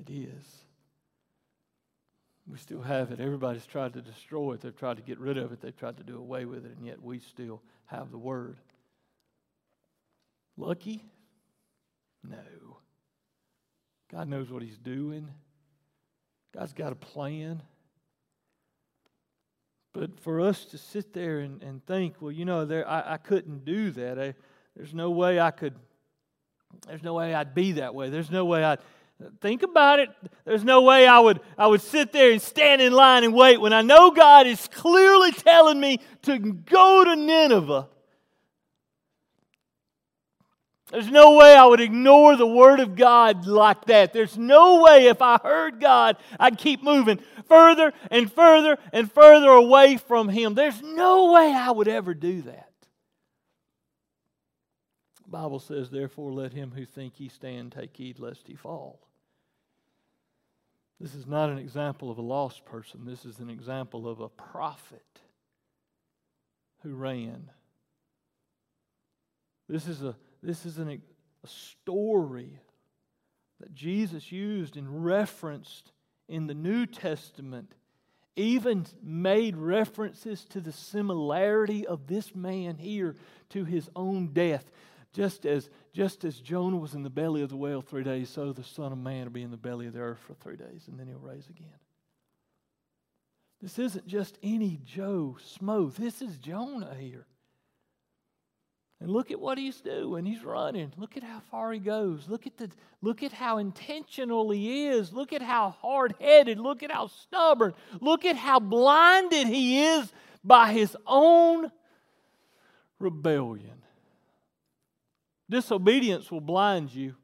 It 0.00 0.10
is. 0.10 0.41
We 2.52 2.58
still 2.58 2.82
have 2.82 3.10
it. 3.12 3.18
Everybody's 3.18 3.64
tried 3.64 3.94
to 3.94 4.02
destroy 4.02 4.52
it. 4.52 4.60
They've 4.60 4.76
tried 4.76 4.98
to 4.98 5.02
get 5.02 5.18
rid 5.18 5.38
of 5.38 5.52
it. 5.52 5.62
They've 5.62 5.74
tried 5.74 5.96
to 5.96 6.02
do 6.02 6.18
away 6.18 6.44
with 6.44 6.66
it, 6.66 6.76
and 6.76 6.86
yet 6.86 7.02
we 7.02 7.18
still 7.18 7.62
have 7.86 8.10
the 8.10 8.18
Word. 8.18 8.58
Lucky? 10.58 11.02
No. 12.22 12.76
God 14.10 14.28
knows 14.28 14.50
what 14.50 14.62
He's 14.62 14.76
doing, 14.76 15.30
God's 16.54 16.74
got 16.74 16.92
a 16.92 16.94
plan. 16.94 17.62
But 19.94 20.20
for 20.20 20.42
us 20.42 20.66
to 20.66 20.78
sit 20.78 21.14
there 21.14 21.40
and, 21.40 21.62
and 21.62 21.84
think, 21.86 22.16
well, 22.20 22.32
you 22.32 22.44
know, 22.44 22.66
there, 22.66 22.86
I, 22.86 23.14
I 23.14 23.16
couldn't 23.16 23.64
do 23.64 23.90
that. 23.92 24.18
I, 24.18 24.34
there's 24.76 24.92
no 24.92 25.10
way 25.10 25.40
I 25.40 25.52
could, 25.52 25.74
there's 26.86 27.02
no 27.02 27.14
way 27.14 27.34
I'd 27.34 27.54
be 27.54 27.72
that 27.72 27.94
way. 27.94 28.10
There's 28.10 28.30
no 28.30 28.44
way 28.44 28.62
I'd, 28.62 28.78
Think 29.40 29.62
about 29.62 29.98
it. 29.98 30.08
There's 30.44 30.64
no 30.64 30.82
way 30.82 31.06
I 31.06 31.18
would, 31.20 31.40
I 31.56 31.66
would 31.66 31.80
sit 31.80 32.12
there 32.12 32.30
and 32.30 32.40
stand 32.40 32.82
in 32.82 32.92
line 32.92 33.24
and 33.24 33.34
wait 33.34 33.60
when 33.60 33.72
I 33.72 33.82
know 33.82 34.10
God 34.10 34.46
is 34.46 34.68
clearly 34.68 35.32
telling 35.32 35.80
me 35.80 35.98
to 36.22 36.38
go 36.38 37.04
to 37.04 37.16
Nineveh. 37.16 37.88
There's 40.92 41.10
no 41.10 41.36
way 41.38 41.54
I 41.54 41.64
would 41.64 41.80
ignore 41.80 42.36
the 42.36 42.46
Word 42.46 42.78
of 42.78 42.96
God 42.96 43.46
like 43.46 43.86
that. 43.86 44.12
There's 44.12 44.36
no 44.36 44.82
way 44.82 45.06
if 45.06 45.22
I 45.22 45.38
heard 45.42 45.80
God, 45.80 46.18
I'd 46.38 46.58
keep 46.58 46.82
moving 46.82 47.18
further 47.48 47.94
and 48.10 48.30
further 48.30 48.76
and 48.92 49.10
further 49.10 49.48
away 49.48 49.96
from 49.96 50.28
Him. 50.28 50.52
There's 50.52 50.82
no 50.82 51.32
way 51.32 51.50
I 51.50 51.70
would 51.70 51.88
ever 51.88 52.12
do 52.12 52.42
that. 52.42 52.68
The 55.24 55.30
Bible 55.30 55.60
says, 55.60 55.88
Therefore, 55.88 56.30
let 56.30 56.52
him 56.52 56.72
who 56.76 56.84
think 56.84 57.14
he 57.16 57.30
stand 57.30 57.72
take 57.72 57.96
heed 57.96 58.18
lest 58.18 58.46
he 58.46 58.54
fall. 58.54 59.00
This 61.02 61.16
is 61.16 61.26
not 61.26 61.50
an 61.50 61.58
example 61.58 62.12
of 62.12 62.18
a 62.18 62.22
lost 62.22 62.64
person. 62.64 63.04
This 63.04 63.24
is 63.24 63.40
an 63.40 63.50
example 63.50 64.08
of 64.08 64.20
a 64.20 64.28
prophet 64.28 65.02
who 66.84 66.94
ran. 66.94 67.50
This 69.68 69.88
is 69.88 70.04
a 70.04 70.14
this 70.44 70.64
is 70.64 70.78
an, 70.78 70.88
a 70.90 71.48
story 71.48 72.60
that 73.58 73.74
Jesus 73.74 74.30
used 74.30 74.76
and 74.76 75.04
referenced 75.04 75.90
in 76.28 76.46
the 76.46 76.54
New 76.54 76.86
Testament, 76.86 77.74
even 78.36 78.86
made 79.02 79.56
references 79.56 80.44
to 80.46 80.60
the 80.60 80.72
similarity 80.72 81.84
of 81.84 82.06
this 82.06 82.32
man 82.32 82.76
here 82.76 83.16
to 83.50 83.64
his 83.64 83.90
own 83.96 84.28
death. 84.32 84.70
Just 85.12 85.44
as, 85.44 85.68
just 85.92 86.24
as 86.24 86.40
Jonah 86.40 86.78
was 86.78 86.94
in 86.94 87.02
the 87.02 87.10
belly 87.10 87.42
of 87.42 87.50
the 87.50 87.56
whale 87.56 87.82
three 87.82 88.02
days, 88.02 88.30
so 88.30 88.52
the 88.52 88.64
Son 88.64 88.92
of 88.92 88.98
Man 88.98 89.24
will 89.24 89.32
be 89.32 89.42
in 89.42 89.50
the 89.50 89.56
belly 89.58 89.86
of 89.86 89.92
the 89.92 90.00
earth 90.00 90.20
for 90.26 90.34
three 90.34 90.56
days, 90.56 90.84
and 90.88 90.98
then 90.98 91.06
he'll 91.06 91.18
rise 91.18 91.46
again. 91.50 91.68
This 93.60 93.78
isn't 93.78 94.06
just 94.06 94.38
any 94.42 94.80
Joe 94.84 95.36
Smo. 95.56 95.94
This 95.94 96.22
is 96.22 96.38
Jonah 96.38 96.96
here. 96.98 97.26
And 99.00 99.10
look 99.10 99.30
at 99.30 99.40
what 99.40 99.58
he's 99.58 99.80
doing. 99.80 100.24
He's 100.24 100.44
running. 100.44 100.92
Look 100.96 101.16
at 101.16 101.24
how 101.24 101.40
far 101.50 101.72
he 101.72 101.80
goes. 101.80 102.28
Look 102.28 102.46
at 102.46 102.56
the 102.56 102.70
look 103.00 103.22
at 103.22 103.32
how 103.32 103.58
intentional 103.58 104.50
he 104.50 104.86
is. 104.86 105.12
Look 105.12 105.32
at 105.32 105.42
how 105.42 105.70
hard-headed. 105.70 106.58
Look 106.58 106.84
at 106.84 106.92
how 106.92 107.08
stubborn. 107.08 107.74
Look 108.00 108.24
at 108.24 108.36
how 108.36 108.60
blinded 108.60 109.48
he 109.48 109.82
is 109.82 110.12
by 110.44 110.72
his 110.72 110.96
own 111.04 111.70
rebellion. 113.00 113.81
Disobedience 115.52 116.30
will 116.30 116.40
blind 116.40 116.94
you. 116.94 117.14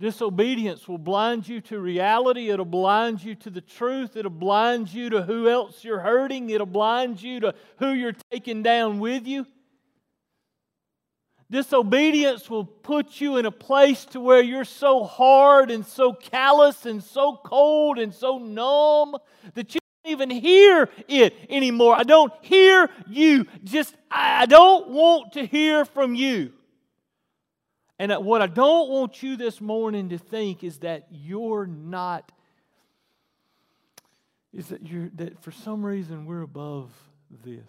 Disobedience 0.00 0.88
will 0.88 0.96
blind 0.96 1.46
you 1.46 1.60
to 1.60 1.78
reality. 1.78 2.48
It'll 2.48 2.64
blind 2.64 3.22
you 3.22 3.34
to 3.34 3.50
the 3.50 3.60
truth. 3.60 4.16
It'll 4.16 4.30
blind 4.30 4.90
you 4.90 5.10
to 5.10 5.22
who 5.22 5.50
else 5.50 5.84
you're 5.84 6.00
hurting. 6.00 6.48
It'll 6.48 6.66
blind 6.66 7.22
you 7.22 7.40
to 7.40 7.54
who 7.76 7.92
you're 7.92 8.16
taking 8.30 8.62
down 8.62 9.00
with 9.00 9.26
you. 9.26 9.46
Disobedience 11.50 12.48
will 12.48 12.64
put 12.64 13.20
you 13.20 13.36
in 13.36 13.44
a 13.44 13.50
place 13.50 14.06
to 14.06 14.20
where 14.20 14.42
you're 14.42 14.64
so 14.64 15.04
hard 15.04 15.70
and 15.70 15.84
so 15.84 16.14
callous 16.14 16.86
and 16.86 17.04
so 17.04 17.38
cold 17.44 17.98
and 17.98 18.14
so 18.14 18.38
numb 18.38 19.14
that 19.52 19.74
you 19.74 19.81
even 20.04 20.30
hear 20.30 20.88
it 21.08 21.34
anymore. 21.48 21.94
I 21.96 22.02
don't 22.02 22.32
hear 22.42 22.90
you. 23.08 23.46
Just 23.64 23.94
I 24.10 24.46
don't 24.46 24.88
want 24.88 25.34
to 25.34 25.46
hear 25.46 25.84
from 25.84 26.14
you. 26.14 26.52
And 27.98 28.10
uh, 28.10 28.18
what 28.18 28.42
I 28.42 28.48
don't 28.48 28.90
want 28.90 29.22
you 29.22 29.36
this 29.36 29.60
morning 29.60 30.08
to 30.08 30.18
think 30.18 30.64
is 30.64 30.78
that 30.78 31.06
you're 31.10 31.66
not, 31.66 32.32
is 34.52 34.68
that 34.68 34.86
you're, 34.86 35.10
that 35.14 35.40
for 35.42 35.52
some 35.52 35.84
reason 35.86 36.26
we're 36.26 36.42
above 36.42 36.90
this. 37.44 37.62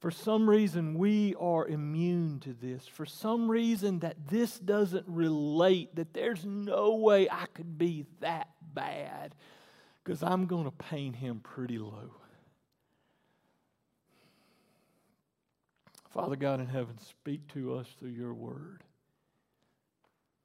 For 0.00 0.10
some 0.10 0.50
reason 0.50 0.98
we 0.98 1.34
are 1.38 1.66
immune 1.66 2.40
to 2.40 2.52
this. 2.52 2.86
For 2.86 3.06
some 3.06 3.48
reason 3.50 4.00
that 4.00 4.16
this 4.28 4.58
doesn't 4.58 5.06
relate, 5.06 5.94
that 5.94 6.12
there's 6.12 6.44
no 6.44 6.96
way 6.96 7.30
I 7.30 7.46
could 7.54 7.78
be 7.78 8.04
that 8.20 8.48
bad 8.74 9.34
because 10.04 10.22
I'm 10.22 10.46
going 10.46 10.64
to 10.64 10.70
paint 10.70 11.16
him 11.16 11.40
pretty 11.40 11.78
low. 11.78 12.12
Father 16.10 16.36
God 16.36 16.60
in 16.60 16.66
heaven, 16.66 16.98
speak 16.98 17.48
to 17.54 17.74
us 17.74 17.88
through 17.98 18.10
your 18.10 18.34
word. 18.34 18.82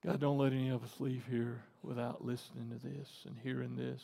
God, 0.04 0.20
don't 0.20 0.38
let 0.38 0.54
any 0.54 0.70
of 0.70 0.84
us 0.84 0.96
leave 1.00 1.26
here 1.30 1.62
without 1.84 2.26
listening 2.26 2.70
to 2.70 2.88
this 2.88 3.08
and 3.28 3.36
hearing 3.44 3.76
this. 3.76 4.02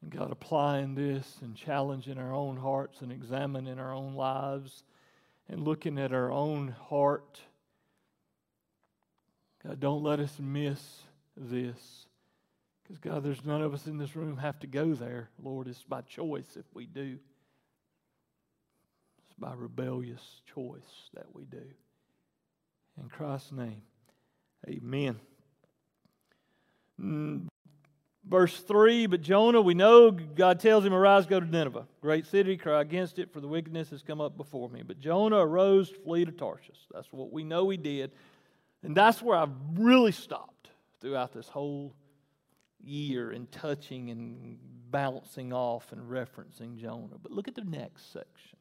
And 0.00 0.10
God, 0.10 0.30
applying 0.30 0.94
this 0.94 1.38
and 1.42 1.56
challenging 1.56 2.18
our 2.18 2.32
own 2.32 2.56
hearts 2.56 3.00
and 3.00 3.10
examining 3.10 3.78
our 3.78 3.92
own 3.92 4.14
lives 4.14 4.84
and 5.48 5.62
looking 5.62 5.98
at 5.98 6.12
our 6.12 6.30
own 6.30 6.68
heart. 6.68 7.40
God, 9.66 9.80
don't 9.80 10.02
let 10.02 10.20
us 10.20 10.38
miss 10.38 11.02
this. 11.36 12.06
Because, 12.94 13.12
God, 13.12 13.24
there's 13.24 13.44
none 13.44 13.62
of 13.62 13.74
us 13.74 13.86
in 13.86 13.98
this 13.98 14.14
room 14.14 14.36
have 14.36 14.58
to 14.60 14.66
go 14.66 14.94
there. 14.94 15.30
Lord, 15.42 15.66
it's 15.66 15.82
by 15.82 16.02
choice 16.02 16.56
if 16.56 16.64
we 16.74 16.86
do 16.86 17.18
It's 19.24 19.34
by 19.38 19.52
rebellious 19.54 20.42
choice 20.54 21.10
that 21.14 21.26
we 21.34 21.44
do. 21.44 21.62
In 23.00 23.08
Christ's 23.08 23.50
name, 23.50 23.82
amen. 24.68 25.18
Mm, 27.00 27.48
verse 28.24 28.60
3 28.60 29.06
But 29.06 29.22
Jonah, 29.22 29.60
we 29.60 29.74
know 29.74 30.12
God 30.12 30.60
tells 30.60 30.84
him, 30.84 30.94
Arise, 30.94 31.26
go 31.26 31.40
to 31.40 31.46
Nineveh, 31.46 31.88
great 32.00 32.26
city, 32.26 32.56
cry 32.56 32.80
against 32.80 33.18
it, 33.18 33.32
for 33.32 33.40
the 33.40 33.48
wickedness 33.48 33.90
has 33.90 34.02
come 34.02 34.20
up 34.20 34.36
before 34.36 34.68
me. 34.68 34.82
But 34.86 35.00
Jonah 35.00 35.38
arose, 35.38 35.90
to 35.90 35.98
flee 35.98 36.24
to 36.24 36.32
Tarshish. 36.32 36.78
That's 36.92 37.12
what 37.12 37.32
we 37.32 37.42
know 37.42 37.68
he 37.70 37.76
did. 37.76 38.12
And 38.84 38.96
that's 38.96 39.20
where 39.20 39.36
I've 39.36 39.50
really 39.74 40.12
stopped 40.12 40.68
throughout 41.00 41.32
this 41.32 41.48
whole 41.48 41.94
year 42.84 43.30
and 43.30 43.50
touching 43.50 44.10
and 44.10 44.58
bouncing 44.90 45.52
off 45.52 45.92
and 45.92 46.08
referencing 46.10 46.76
Jonah. 46.76 47.18
But 47.22 47.32
look 47.32 47.48
at 47.48 47.54
the 47.54 47.64
next 47.64 48.12
section. 48.12 48.58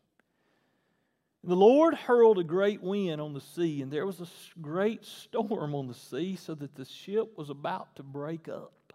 The 1.44 1.56
Lord 1.56 1.94
hurled 1.94 2.40
a 2.40 2.44
great 2.44 2.82
wind 2.82 3.20
on 3.20 3.34
the 3.34 3.42
sea, 3.42 3.82
and 3.82 3.92
there 3.92 4.06
was 4.06 4.22
a 4.22 4.28
great 4.62 5.04
storm 5.04 5.76
on 5.76 5.88
the 5.88 5.94
sea, 5.94 6.38
so 6.38 6.56
that 6.56 6.76
the 6.76 6.86
ship 6.86 7.38
was 7.38 7.50
about 7.50 7.98
to 7.98 8.04
break 8.04 8.48
up. 8.48 8.94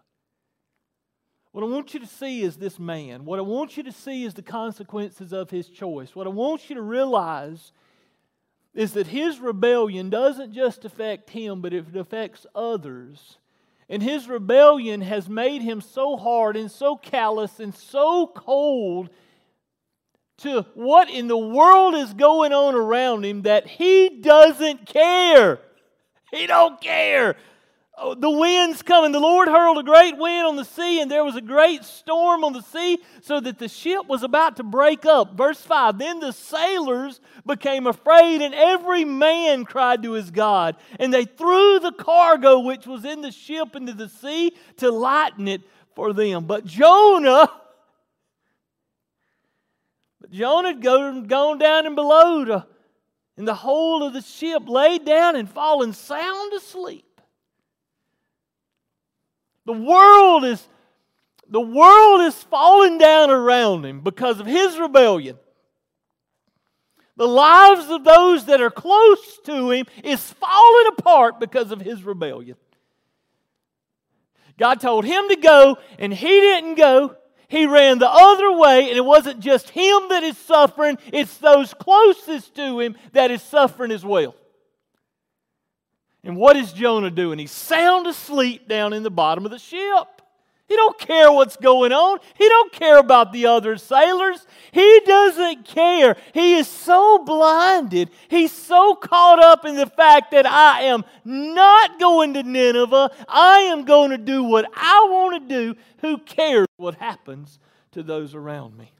What 1.51 1.63
I 1.63 1.67
want 1.67 1.93
you 1.93 1.99
to 1.99 2.07
see 2.07 2.41
is 2.41 2.57
this 2.57 2.79
man. 2.79 3.25
What 3.25 3.39
I 3.39 3.43
want 3.43 3.77
you 3.77 3.83
to 3.83 3.91
see 3.91 4.23
is 4.23 4.33
the 4.33 4.41
consequences 4.41 5.31
of 5.31 5.49
his 5.49 5.69
choice. 5.69 6.15
What 6.15 6.27
I 6.27 6.31
want 6.31 6.69
you 6.69 6.75
to 6.75 6.81
realize 6.81 7.71
is 8.73 8.93
that 8.93 9.07
his 9.07 9.39
rebellion 9.39 10.09
doesn't 10.09 10.53
just 10.53 10.85
affect 10.85 11.31
him, 11.31 11.61
but 11.61 11.73
it 11.73 11.95
affects 11.95 12.45
others. 12.53 13.37
And 13.89 14.03
his 14.03 14.29
rebellion 14.29 15.01
has 15.01 15.27
made 15.27 15.63
him 15.63 15.81
so 15.81 16.15
hard 16.15 16.55
and 16.55 16.69
so 16.69 16.95
callous 16.95 17.59
and 17.59 17.73
so 17.73 18.27
cold 18.27 19.09
to 20.37 20.65
what 20.73 21.09
in 21.09 21.27
the 21.27 21.37
world 21.37 21.95
is 21.95 22.13
going 22.13 22.53
on 22.53 22.75
around 22.75 23.25
him 23.25 23.41
that 23.41 23.67
he 23.67 24.09
doesn't 24.21 24.85
care. 24.85 25.59
He 26.31 26.45
don't 26.45 26.79
care. 26.79 27.35
Oh, 28.01 28.15
the 28.15 28.29
wind's 28.29 28.81
coming. 28.81 29.11
The 29.11 29.19
Lord 29.19 29.49
hurled 29.49 29.77
a 29.77 29.83
great 29.83 30.17
wind 30.17 30.47
on 30.47 30.55
the 30.55 30.63
sea, 30.63 31.01
and 31.01 31.11
there 31.11 31.25
was 31.25 31.35
a 31.35 31.41
great 31.41 31.83
storm 31.83 32.45
on 32.45 32.53
the 32.53 32.61
sea, 32.61 32.99
so 33.21 33.41
that 33.41 33.59
the 33.59 33.67
ship 33.67 34.07
was 34.07 34.23
about 34.23 34.55
to 34.55 34.63
break 34.63 35.05
up. 35.05 35.35
Verse 35.35 35.59
5 35.59 35.97
Then 35.97 36.21
the 36.21 36.31
sailors 36.31 37.19
became 37.45 37.87
afraid, 37.87 38.41
and 38.41 38.53
every 38.53 39.03
man 39.03 39.65
cried 39.65 40.01
to 40.03 40.13
his 40.13 40.31
God. 40.31 40.77
And 40.97 41.13
they 41.13 41.25
threw 41.25 41.79
the 41.79 41.91
cargo 41.91 42.59
which 42.59 42.87
was 42.87 43.03
in 43.03 43.21
the 43.21 43.31
ship 43.31 43.75
into 43.75 43.93
the 43.93 44.07
sea 44.07 44.53
to 44.77 44.91
lighten 44.91 45.49
it 45.49 45.63
for 45.93 46.13
them. 46.13 46.45
But 46.45 46.65
Jonah 46.65 47.51
But 50.21 50.31
Jonah 50.31 50.69
had 50.69 50.81
gone, 50.81 51.23
gone 51.25 51.57
down 51.57 51.85
and 51.85 51.95
below 51.95 52.45
to, 52.45 52.67
in 53.37 53.45
the 53.45 53.55
hold 53.55 54.03
of 54.03 54.13
the 54.13 54.21
ship, 54.21 54.67
laid 54.67 55.05
down 55.05 55.35
and 55.35 55.49
fallen 55.49 55.93
sound 55.93 56.53
asleep. 56.53 57.08
The 59.69 59.73
world 59.73 60.45
is 60.45 60.67
the 61.47 61.61
world 61.61 62.21
is 62.21 62.33
falling 62.45 62.97
down 62.97 63.29
around 63.29 63.85
him 63.85 64.01
because 64.01 64.39
of 64.39 64.47
his 64.47 64.79
rebellion. 64.79 65.37
The 67.17 67.27
lives 67.27 67.87
of 67.87 68.03
those 68.03 68.45
that 68.45 68.61
are 68.61 68.71
close 68.71 69.37
to 69.45 69.69
him 69.69 69.85
is 70.03 70.33
falling 70.33 70.87
apart 70.97 71.39
because 71.39 71.71
of 71.71 71.81
his 71.81 72.03
rebellion. 72.03 72.55
God 74.57 74.81
told 74.81 75.05
him 75.05 75.29
to 75.29 75.35
go, 75.35 75.77
and 75.99 76.11
he 76.11 76.39
didn't 76.39 76.73
go. 76.73 77.15
He 77.47 77.67
ran 77.67 77.99
the 77.99 78.09
other 78.09 78.51
way, 78.51 78.89
and 78.89 78.97
it 78.97 79.05
wasn't 79.05 79.39
just 79.39 79.69
him 79.69 80.09
that 80.09 80.23
is 80.23 80.35
suffering, 80.35 80.97
it's 81.13 81.37
those 81.37 81.75
closest 81.75 82.55
to 82.55 82.79
him 82.79 82.95
that 83.11 83.29
is 83.29 83.43
suffering 83.43 83.91
as 83.91 84.03
well. 84.03 84.33
And 86.23 86.35
what 86.35 86.57
is 86.57 86.73
Jonah 86.73 87.11
doing? 87.11 87.39
He's 87.39 87.51
sound 87.51 88.07
asleep 88.07 88.67
down 88.67 88.93
in 88.93 89.03
the 89.03 89.11
bottom 89.11 89.45
of 89.45 89.51
the 89.51 89.59
ship. 89.59 90.07
He 90.69 90.75
don't 90.75 90.99
care 90.99 91.31
what's 91.31 91.57
going 91.57 91.91
on. 91.91 92.19
He 92.35 92.47
don't 92.47 92.71
care 92.71 92.99
about 92.99 93.33
the 93.33 93.47
other 93.47 93.75
sailors. 93.77 94.45
He 94.71 95.01
doesn't 95.03 95.65
care. 95.65 96.15
He 96.31 96.53
is 96.57 96.67
so 96.67 97.23
blinded. 97.25 98.11
He's 98.27 98.51
so 98.51 98.93
caught 98.93 99.41
up 99.41 99.65
in 99.65 99.75
the 99.75 99.87
fact 99.87 100.29
that 100.29 100.45
I 100.45 100.83
am 100.83 101.05
not 101.25 101.99
going 101.99 102.35
to 102.35 102.43
Nineveh. 102.43 103.09
I 103.27 103.61
am 103.61 103.83
going 103.83 104.11
to 104.11 104.19
do 104.19 104.43
what 104.43 104.69
I 104.75 105.07
want 105.09 105.41
to 105.41 105.55
do. 105.73 105.79
Who 106.01 106.19
cares 106.19 106.67
what 106.77 106.95
happens 106.95 107.57
to 107.93 108.03
those 108.03 108.35
around 108.35 108.77
me? 108.77 108.91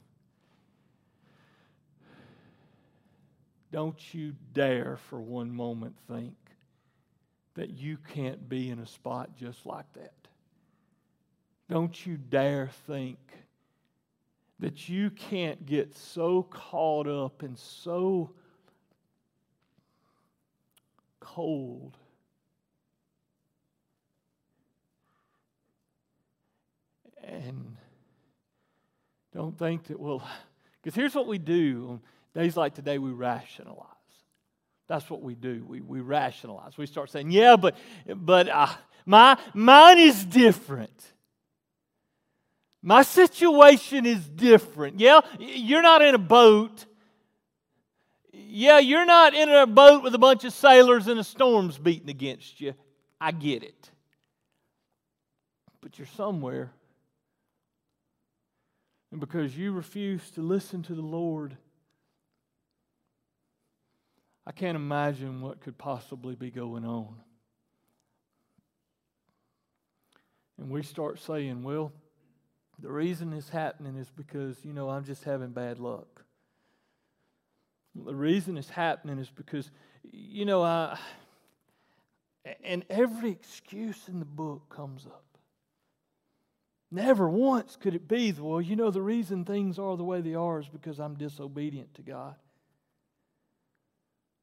Don't 3.72 4.12
you 4.12 4.34
dare 4.54 4.98
for 5.10 5.22
one 5.22 5.52
moment 5.52 5.96
think 6.08 6.34
that 7.60 7.72
you 7.72 7.98
can't 8.14 8.48
be 8.48 8.70
in 8.70 8.80
a 8.80 8.88
spot 8.88 9.36
just 9.36 9.66
like 9.66 9.92
that. 9.92 10.14
Don't 11.70 12.06
you 12.06 12.16
dare 12.16 12.70
think 12.88 13.18
that 14.60 14.88
you 14.88 15.10
can't 15.10 15.66
get 15.66 15.94
so 15.94 16.44
caught 16.44 17.06
up 17.06 17.44
and 17.44 17.60
so 17.60 18.32
cold 21.20 21.98
and 27.22 27.76
don't 29.34 29.60
think 29.60 29.84
that, 29.88 30.00
well, 30.00 30.26
because 30.82 30.96
here's 30.96 31.14
what 31.14 31.28
we 31.28 31.38
do 31.38 31.88
on 31.90 32.02
days 32.42 32.56
like 32.56 32.74
today 32.74 33.00
we 33.00 33.12
rationalize. 33.12 33.99
That's 34.90 35.08
what 35.08 35.22
we 35.22 35.36
do. 35.36 35.64
We, 35.66 35.82
we 35.82 36.02
rationalize. 36.02 36.76
We 36.76 36.88
start 36.88 37.12
saying, 37.12 37.30
yeah, 37.30 37.56
but, 37.56 37.78
but 38.08 38.50
uh, 38.50 38.68
my, 39.06 39.38
mine 39.54 40.00
is 40.00 40.26
different. 40.26 41.14
My 42.82 43.04
situation 43.04 44.08
is 44.08 44.28
different. 44.28 45.00
Yeah, 45.00 45.22
you're 45.38 45.84
not 45.84 46.02
in 46.02 46.16
a 46.16 46.20
boat. 46.20 46.86
Yeah, 48.34 48.80
you're 48.80 49.06
not 49.06 49.36
in 49.36 49.48
a 49.48 49.68
boat 49.68 50.02
with 50.02 50.16
a 50.16 50.18
bunch 50.18 50.44
of 50.44 50.54
sailors 50.54 51.08
and 51.08 51.20
a 51.20 51.24
storm's 51.24 51.78
beating 51.78 52.10
against 52.10 52.60
you. 52.60 52.74
I 53.22 53.32
get 53.32 53.62
it. 53.62 53.92
But 55.82 56.00
you're 56.00 56.08
somewhere. 56.08 56.72
And 59.12 59.20
because 59.20 59.56
you 59.56 59.72
refuse 59.72 60.32
to 60.32 60.42
listen 60.42 60.82
to 60.84 60.96
the 60.96 61.02
Lord, 61.02 61.58
I 64.50 64.52
can't 64.52 64.76
imagine 64.76 65.42
what 65.42 65.62
could 65.62 65.78
possibly 65.78 66.34
be 66.34 66.50
going 66.50 66.84
on. 66.84 67.14
And 70.58 70.72
we 70.72 70.82
start 70.82 71.20
saying, 71.20 71.62
well, 71.62 71.92
the 72.80 72.92
reason 72.92 73.32
it's 73.34 73.50
happening 73.50 73.96
is 73.96 74.10
because, 74.10 74.58
you 74.66 74.74
know, 74.74 74.90
I'm 74.90 75.06
just 75.06 75.24
having 75.24 75.52
bad 75.52 75.78
luck. 75.78 76.26
The 77.94 78.16
reason 78.16 78.58
it's 78.58 78.72
happening 78.72 79.20
is 79.20 79.30
because, 79.30 79.70
you 80.12 80.46
know, 80.46 80.64
I. 80.64 80.98
And 82.64 82.84
every 82.90 83.30
excuse 83.30 84.08
in 84.08 84.18
the 84.18 84.26
book 84.26 84.68
comes 84.76 85.06
up. 85.06 85.26
Never 86.90 87.30
once 87.30 87.76
could 87.76 87.94
it 87.94 88.08
be, 88.08 88.32
well, 88.32 88.62
you 88.62 88.76
know, 88.76 88.90
the 88.90 89.02
reason 89.04 89.46
things 89.46 89.78
are 89.78 89.96
the 89.96 90.04
way 90.04 90.22
they 90.22 90.34
are 90.34 90.60
is 90.60 90.68
because 90.68 91.00
I'm 91.00 91.14
disobedient 91.14 91.94
to 91.96 92.02
God. 92.02 92.34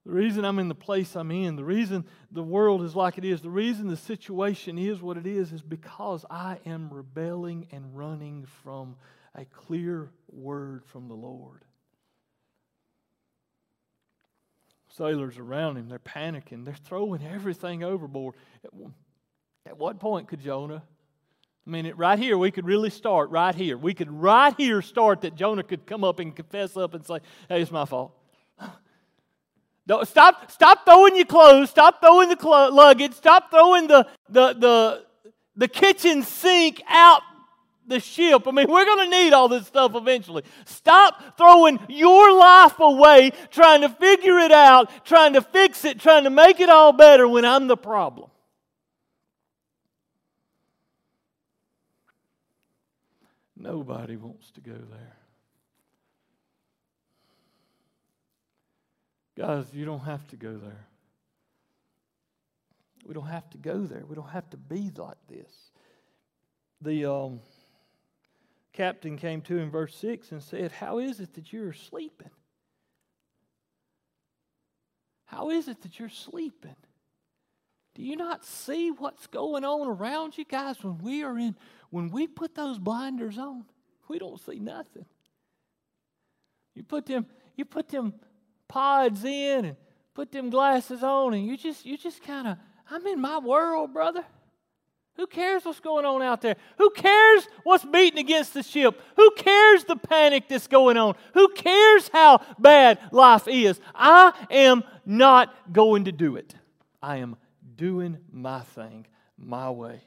The 0.07 0.13
reason 0.13 0.45
I'm 0.45 0.61
in 0.61 0.69
the 0.69 0.75
place 0.77 1.17
I'm 1.17 1.33
in, 1.33 1.57
the 1.57 1.65
reason 1.65 2.05
the 2.31 2.43
world 2.43 2.85
is 2.85 2.95
like 2.95 3.19
it 3.19 3.25
is, 3.25 3.41
the 3.41 3.51
reason 3.51 3.89
the 3.89 3.97
situation 3.97 4.79
is 4.79 5.03
what 5.03 5.17
it 5.17 5.27
is, 5.27 5.53
is 5.53 5.63
because 5.63 6.25
I 6.31 6.59
am 6.65 6.91
rebelling 6.93 7.67
and 7.73 7.97
running 7.97 8.47
from 8.63 8.95
a 9.35 9.45
clear 9.47 10.13
word 10.31 10.85
from 10.87 11.09
the 11.09 11.15
Lord. 11.15 11.65
Sailors 14.97 15.39
around 15.39 15.77
him, 15.77 15.89
they're 15.89 15.99
panicking, 15.99 16.65
they're 16.65 16.75
throwing 16.75 17.27
everything 17.27 17.83
overboard. 17.83 18.37
At 19.67 19.77
what 19.77 19.99
point 19.99 20.29
could 20.29 20.41
Jonah? 20.41 20.85
I 21.67 21.71
mean, 21.71 21.93
right 21.97 22.19
here, 22.19 22.39
we 22.39 22.53
could 22.53 22.65
really 22.65 22.91
start 22.91 23.31
right 23.31 23.57
here. 23.57 23.77
We 23.77 23.93
could 23.93 24.13
right 24.13 24.55
here 24.57 24.83
start 24.83 25.23
that 25.23 25.35
Jonah 25.35 25.65
could 25.65 25.85
come 25.85 26.05
up 26.05 26.21
and 26.21 26.35
confess 26.35 26.77
up 26.77 26.95
and 26.95 27.05
say, 27.05 27.19
hey, 27.49 27.61
it's 27.61 27.73
my 27.73 27.87
fault. 27.87 28.13
Don't, 29.87 30.07
stop, 30.09 30.51
stop 30.51 30.85
throwing 30.85 31.15
your 31.17 31.27
clothes. 31.27 31.71
Stop 31.71 32.01
throwing 32.01 32.29
the 32.29 32.37
clo- 32.37 32.71
luggage. 32.71 33.13
Stop 33.15 33.51
throwing 33.51 33.87
the, 33.87 34.07
the, 34.29 34.53
the, 34.55 35.05
the 35.55 35.69
kitchen 35.69 36.23
sink 36.23 36.83
out 36.89 37.23
the 37.87 38.01
ship. 38.01 38.49
I 38.49 38.51
mean, 38.51 38.67
we're 38.69 38.85
going 38.85 39.09
to 39.09 39.17
need 39.17 39.33
all 39.33 39.49
this 39.49 39.67
stuff 39.67 39.95
eventually. 39.95 40.43
Stop 40.65 41.39
throwing 41.39 41.79
your 41.89 42.37
life 42.37 42.79
away 42.81 43.31
trying 43.51 43.83
to 43.83 43.89
figure 43.89 44.39
it 44.39 44.51
out, 44.51 44.91
trying 45.05 45.35
to 45.35 45.41
fix 45.41 45.85
it, 45.85 46.01
trying 46.01 46.25
to 46.25 46.31
make 46.31 46.59
it 46.59 46.69
all 46.69 46.93
better 46.93 47.29
when 47.29 47.45
I'm 47.45 47.69
the 47.69 47.77
problem. 47.77 48.31
Nobody 53.57 54.17
wants 54.17 54.51
to 54.53 54.61
go 54.61 54.73
there. 54.73 55.06
Guys, 59.37 59.67
you 59.73 59.85
don't 59.85 60.01
have 60.01 60.27
to 60.29 60.37
go 60.37 60.57
there. 60.57 60.87
We 63.05 63.15
don't 63.15 63.27
have 63.27 63.49
to 63.51 63.59
go 63.59 63.85
there. 63.85 64.05
We 64.07 64.17
don't 64.17 64.31
have 64.31 64.49
to 64.51 64.57
be 64.57 64.91
like 64.97 65.19
this. 65.29 65.53
The 66.81 67.11
um, 67.11 67.41
captain 68.73 69.17
came 69.17 69.43
to 69.43 69.57
him, 69.57 69.71
verse 69.71 69.95
6, 69.97 70.33
and 70.33 70.43
said, 70.43 70.73
How 70.73 70.99
is 70.99 71.21
it 71.21 71.35
that 71.35 71.53
you're 71.53 71.73
sleeping? 71.73 72.31
How 75.27 75.51
is 75.51 75.69
it 75.69 75.83
that 75.83 75.99
you're 75.99 76.09
sleeping? 76.09 76.77
Do 77.95 78.03
you 78.03 78.17
not 78.17 78.45
see 78.45 78.91
what's 78.91 79.27
going 79.27 79.65
on 79.65 79.87
around 79.87 80.37
you 80.37 80.45
guys 80.45 80.83
when 80.83 80.99
we 80.99 81.23
are 81.23 81.39
in 81.39 81.57
when 81.91 82.11
we 82.11 82.27
put 82.27 82.55
those 82.55 82.79
blinders 82.79 83.39
on? 83.39 83.65
We 84.09 84.19
don't 84.19 84.39
see 84.41 84.59
nothing. 84.59 85.07
You 86.75 86.83
put 86.83 87.07
them 87.07 87.27
you 87.57 87.65
put 87.65 87.89
them 87.89 88.15
pods 88.69 89.25
in 89.25 89.65
and 89.65 89.77
put 90.15 90.33
them 90.33 90.51
glasses 90.51 91.03
on, 91.03 91.35
and 91.35 91.47
you 91.47 91.57
just 91.57 91.85
you 91.85 91.97
just 91.97 92.23
kind 92.23 92.47
of 92.47 92.57
I'm 92.91 93.07
in 93.07 93.21
my 93.21 93.39
world, 93.39 93.93
brother. 93.93 94.25
Who 95.17 95.27
cares 95.27 95.65
what's 95.65 95.81
going 95.81 96.05
on 96.05 96.21
out 96.21 96.43
there? 96.43 96.57
Who 96.77 96.91
cares 96.91 97.49
what's 97.63 97.85
beating 97.87 98.19
against 98.19 98.53
the 98.53 98.63
ship? 98.63 99.01
Who 99.17 99.31
cares 99.31 99.85
the 99.85 99.97
panic 99.97 100.47
that's 100.49 100.67
going 100.67 100.99
on? 100.99 101.15
Who 101.33 101.49
cares 101.55 102.09
how 102.13 102.43
bad 102.59 102.99
life 103.13 103.49
is? 103.49 103.81
I 103.95 104.35
am 104.51 104.85
not 105.07 105.73
going 105.73 106.05
to 106.05 106.13
do 106.13 106.37
it. 106.37 106.55
I 107.03 107.17
am 107.17 107.37
doing 107.77 108.19
my 108.31 108.61
thing 108.61 109.07
my 109.39 109.71
way. 109.71 110.03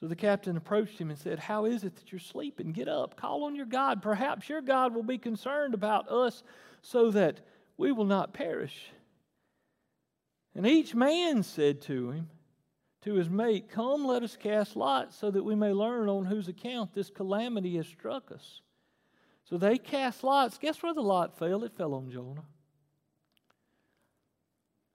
So 0.00 0.08
the 0.08 0.16
captain 0.16 0.56
approached 0.56 0.98
him 0.98 1.10
and 1.10 1.18
said, 1.18 1.38
How 1.38 1.66
is 1.66 1.84
it 1.84 1.96
that 1.96 2.10
you're 2.10 2.18
sleeping? 2.18 2.72
Get 2.72 2.88
up, 2.88 3.16
call 3.16 3.44
on 3.44 3.54
your 3.54 3.66
God. 3.66 4.02
Perhaps 4.02 4.48
your 4.48 4.62
God 4.62 4.94
will 4.94 5.02
be 5.02 5.18
concerned 5.18 5.74
about 5.74 6.08
us 6.10 6.42
so 6.84 7.10
that 7.10 7.40
we 7.76 7.90
will 7.90 8.04
not 8.04 8.34
perish. 8.34 8.90
And 10.54 10.66
each 10.66 10.94
man 10.94 11.42
said 11.42 11.80
to 11.82 12.10
him, 12.10 12.28
to 13.02 13.14
his 13.14 13.28
mate, 13.28 13.70
Come, 13.70 14.06
let 14.06 14.22
us 14.22 14.36
cast 14.36 14.76
lots 14.76 15.16
so 15.16 15.30
that 15.30 15.42
we 15.42 15.54
may 15.54 15.72
learn 15.72 16.08
on 16.08 16.26
whose 16.26 16.48
account 16.48 16.94
this 16.94 17.10
calamity 17.10 17.76
has 17.76 17.86
struck 17.86 18.30
us. 18.30 18.60
So 19.44 19.58
they 19.58 19.78
cast 19.78 20.24
lots. 20.24 20.58
Guess 20.58 20.82
where 20.82 20.94
the 20.94 21.02
lot 21.02 21.36
fell? 21.38 21.64
It 21.64 21.76
fell 21.76 21.94
on 21.94 22.10
Jonah. 22.10 22.44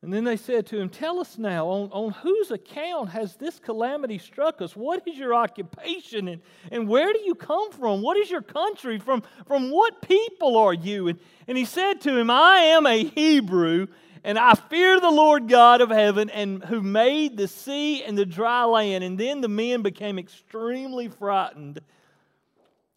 And 0.02 0.14
then 0.14 0.24
they 0.24 0.38
said 0.38 0.66
to 0.68 0.80
him, 0.80 0.88
Tell 0.88 1.20
us 1.20 1.38
now, 1.38 1.68
on, 1.68 1.90
on 1.92 2.12
whose 2.12 2.52
account 2.52 3.10
has 3.10 3.36
this 3.36 3.60
calamity 3.60 4.18
struck 4.18 4.62
us? 4.62 4.74
What 4.76 5.06
is 5.06 5.18
your 5.18 5.36
occupation? 5.36 6.30
And, 6.30 6.42
and 6.72 6.88
where 6.88 7.12
do 7.12 7.20
you 7.20 7.36
come 7.36 7.72
from? 7.74 8.02
What 8.02 8.16
is 8.16 8.32
your 8.32 8.42
country? 8.42 9.00
From, 9.00 9.24
from 9.46 9.72
what 9.72 10.02
people 10.02 10.56
are 10.56 10.74
you? 10.74 11.10
And, 11.10 11.20
and 11.50 11.58
he 11.58 11.66
said 11.66 12.00
to 12.02 12.18
him, 12.18 12.30
I 12.30 12.60
am 12.60 12.86
a 12.86 13.04
Hebrew, 13.04 13.88
and 14.24 14.40
I 14.40 14.54
fear 14.54 15.02
the 15.02 15.12
Lord 15.12 15.50
God 15.50 15.82
of 15.82 15.90
heaven, 15.90 16.30
and 16.30 16.64
who 16.64 16.82
made 16.82 17.36
the 17.36 17.50
sea 17.50 18.02
and 18.02 18.18
the 18.18 18.26
dry 18.26 18.64
land. 18.64 19.04
And 19.04 19.18
then 19.18 19.42
the 19.42 19.50
men 19.50 19.82
became 19.82 20.18
extremely 20.18 21.10
frightened. 21.10 21.82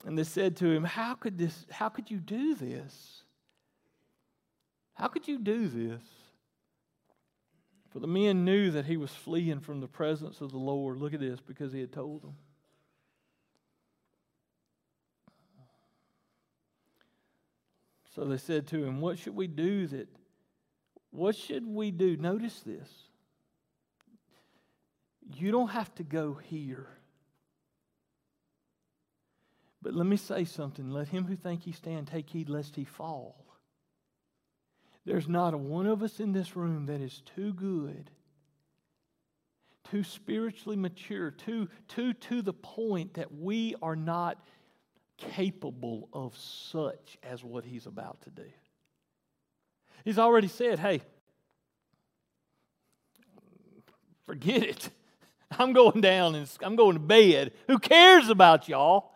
And 0.05 0.17
they 0.17 0.25
said 0.25 0.57
to 0.59 0.71
him, 0.71 0.85
How 0.85 1.15
could 1.15 1.37
this, 1.37 1.67
how 1.69 1.89
could 1.89 2.13
you 2.13 2.19
do 2.19 2.55
this? 2.55 3.23
How 4.95 5.09
could 5.09 5.27
you 5.27 5.41
do 5.41 5.67
this? 5.67 6.01
For 7.93 8.01
the 8.01 8.07
men 8.07 8.47
knew 8.47 8.71
that 8.71 8.87
he 8.87 8.97
was 8.97 9.11
fleeing 9.11 9.61
from 9.61 9.81
the 9.81 9.87
presence 9.87 10.41
of 10.41 10.51
the 10.51 10.59
Lord. 10.59 10.99
Look 10.99 11.13
at 11.13 11.21
this, 11.21 11.41
because 11.41 11.73
he 11.73 11.81
had 11.81 11.93
told 11.93 12.23
them. 12.23 12.37
So 18.15 18.25
they 18.25 18.39
said 18.39 18.67
to 18.69 18.83
him, 18.83 19.01
What 19.01 19.19
should 19.19 19.37
we 19.37 19.47
do 19.47 19.87
that? 19.89 20.09
What 21.11 21.37
should 21.37 21.67
we 21.67 21.91
do? 21.91 22.17
Notice 22.17 22.61
this. 22.61 22.89
You 25.35 25.51
don't 25.51 25.69
have 25.69 25.95
to 25.97 26.03
go 26.03 26.35
here. 26.35 26.89
But 29.83 29.95
let 29.95 30.07
me 30.07 30.17
say 30.17 30.45
something. 30.45 30.91
Let 30.91 31.09
him 31.09 31.25
who 31.25 31.37
think 31.37 31.63
he 31.63 31.73
stand 31.73 32.07
take 32.07 32.31
heed 32.31 32.49
lest 32.49 32.77
he 32.77 32.85
fall. 32.85 33.45
There's 35.05 35.29
not 35.29 35.55
a 35.55 35.59
one 35.59 35.87
of 35.87 36.03
us 36.03 36.21
in 36.21 36.33
this 36.33 36.57
room 36.57 36.87
that 36.87 37.01
is 37.01 37.23
too 37.35 37.53
good, 37.53 38.11
too 39.91 40.05
spiritually 40.05 40.77
mature, 40.77 41.31
too, 41.31 41.69
too 41.89 42.13
to 42.15 42.43
the 42.43 42.53
point 42.53 43.15
that 43.15 43.35
we 43.35 43.75
are 43.83 43.97
not 43.97 44.39
capable 45.17 46.09
of 46.13 46.37
such 46.37 47.19
as 47.23 47.43
what 47.43 47.65
he's 47.65 47.87
about 47.87 48.23
to 48.23 48.31
do. 48.31 48.49
He's 50.05 50.19
already 50.19 50.49
said, 50.49 50.79
hey, 50.79 51.03
forget 54.27 54.63
it. 54.63 54.89
I'm 55.59 55.73
going 55.73 56.01
down 56.01 56.35
and 56.35 56.51
I'm 56.63 56.77
going 56.77 56.95
to 56.95 57.01
bed. 57.01 57.53
Who 57.67 57.79
cares 57.79 58.29
about 58.29 58.69
y'all? 58.69 59.12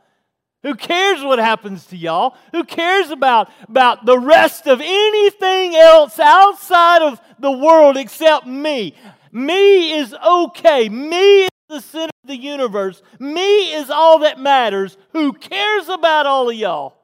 Who 0.66 0.74
cares 0.74 1.22
what 1.22 1.38
happens 1.38 1.86
to 1.86 1.96
y'all? 1.96 2.34
Who 2.50 2.64
cares 2.64 3.10
about, 3.10 3.52
about 3.68 4.04
the 4.04 4.18
rest 4.18 4.66
of 4.66 4.80
anything 4.82 5.76
else 5.76 6.18
outside 6.18 7.02
of 7.02 7.20
the 7.38 7.52
world 7.52 7.96
except 7.96 8.48
me? 8.48 8.96
Me 9.30 9.92
is 9.92 10.12
okay. 10.12 10.88
Me 10.88 11.44
is 11.44 11.50
the 11.68 11.80
center 11.80 12.10
of 12.24 12.28
the 12.28 12.36
universe. 12.36 13.00
Me 13.20 13.74
is 13.74 13.90
all 13.90 14.18
that 14.18 14.40
matters. 14.40 14.98
Who 15.12 15.34
cares 15.34 15.88
about 15.88 16.26
all 16.26 16.50
of 16.50 16.56
y'all? 16.56 16.96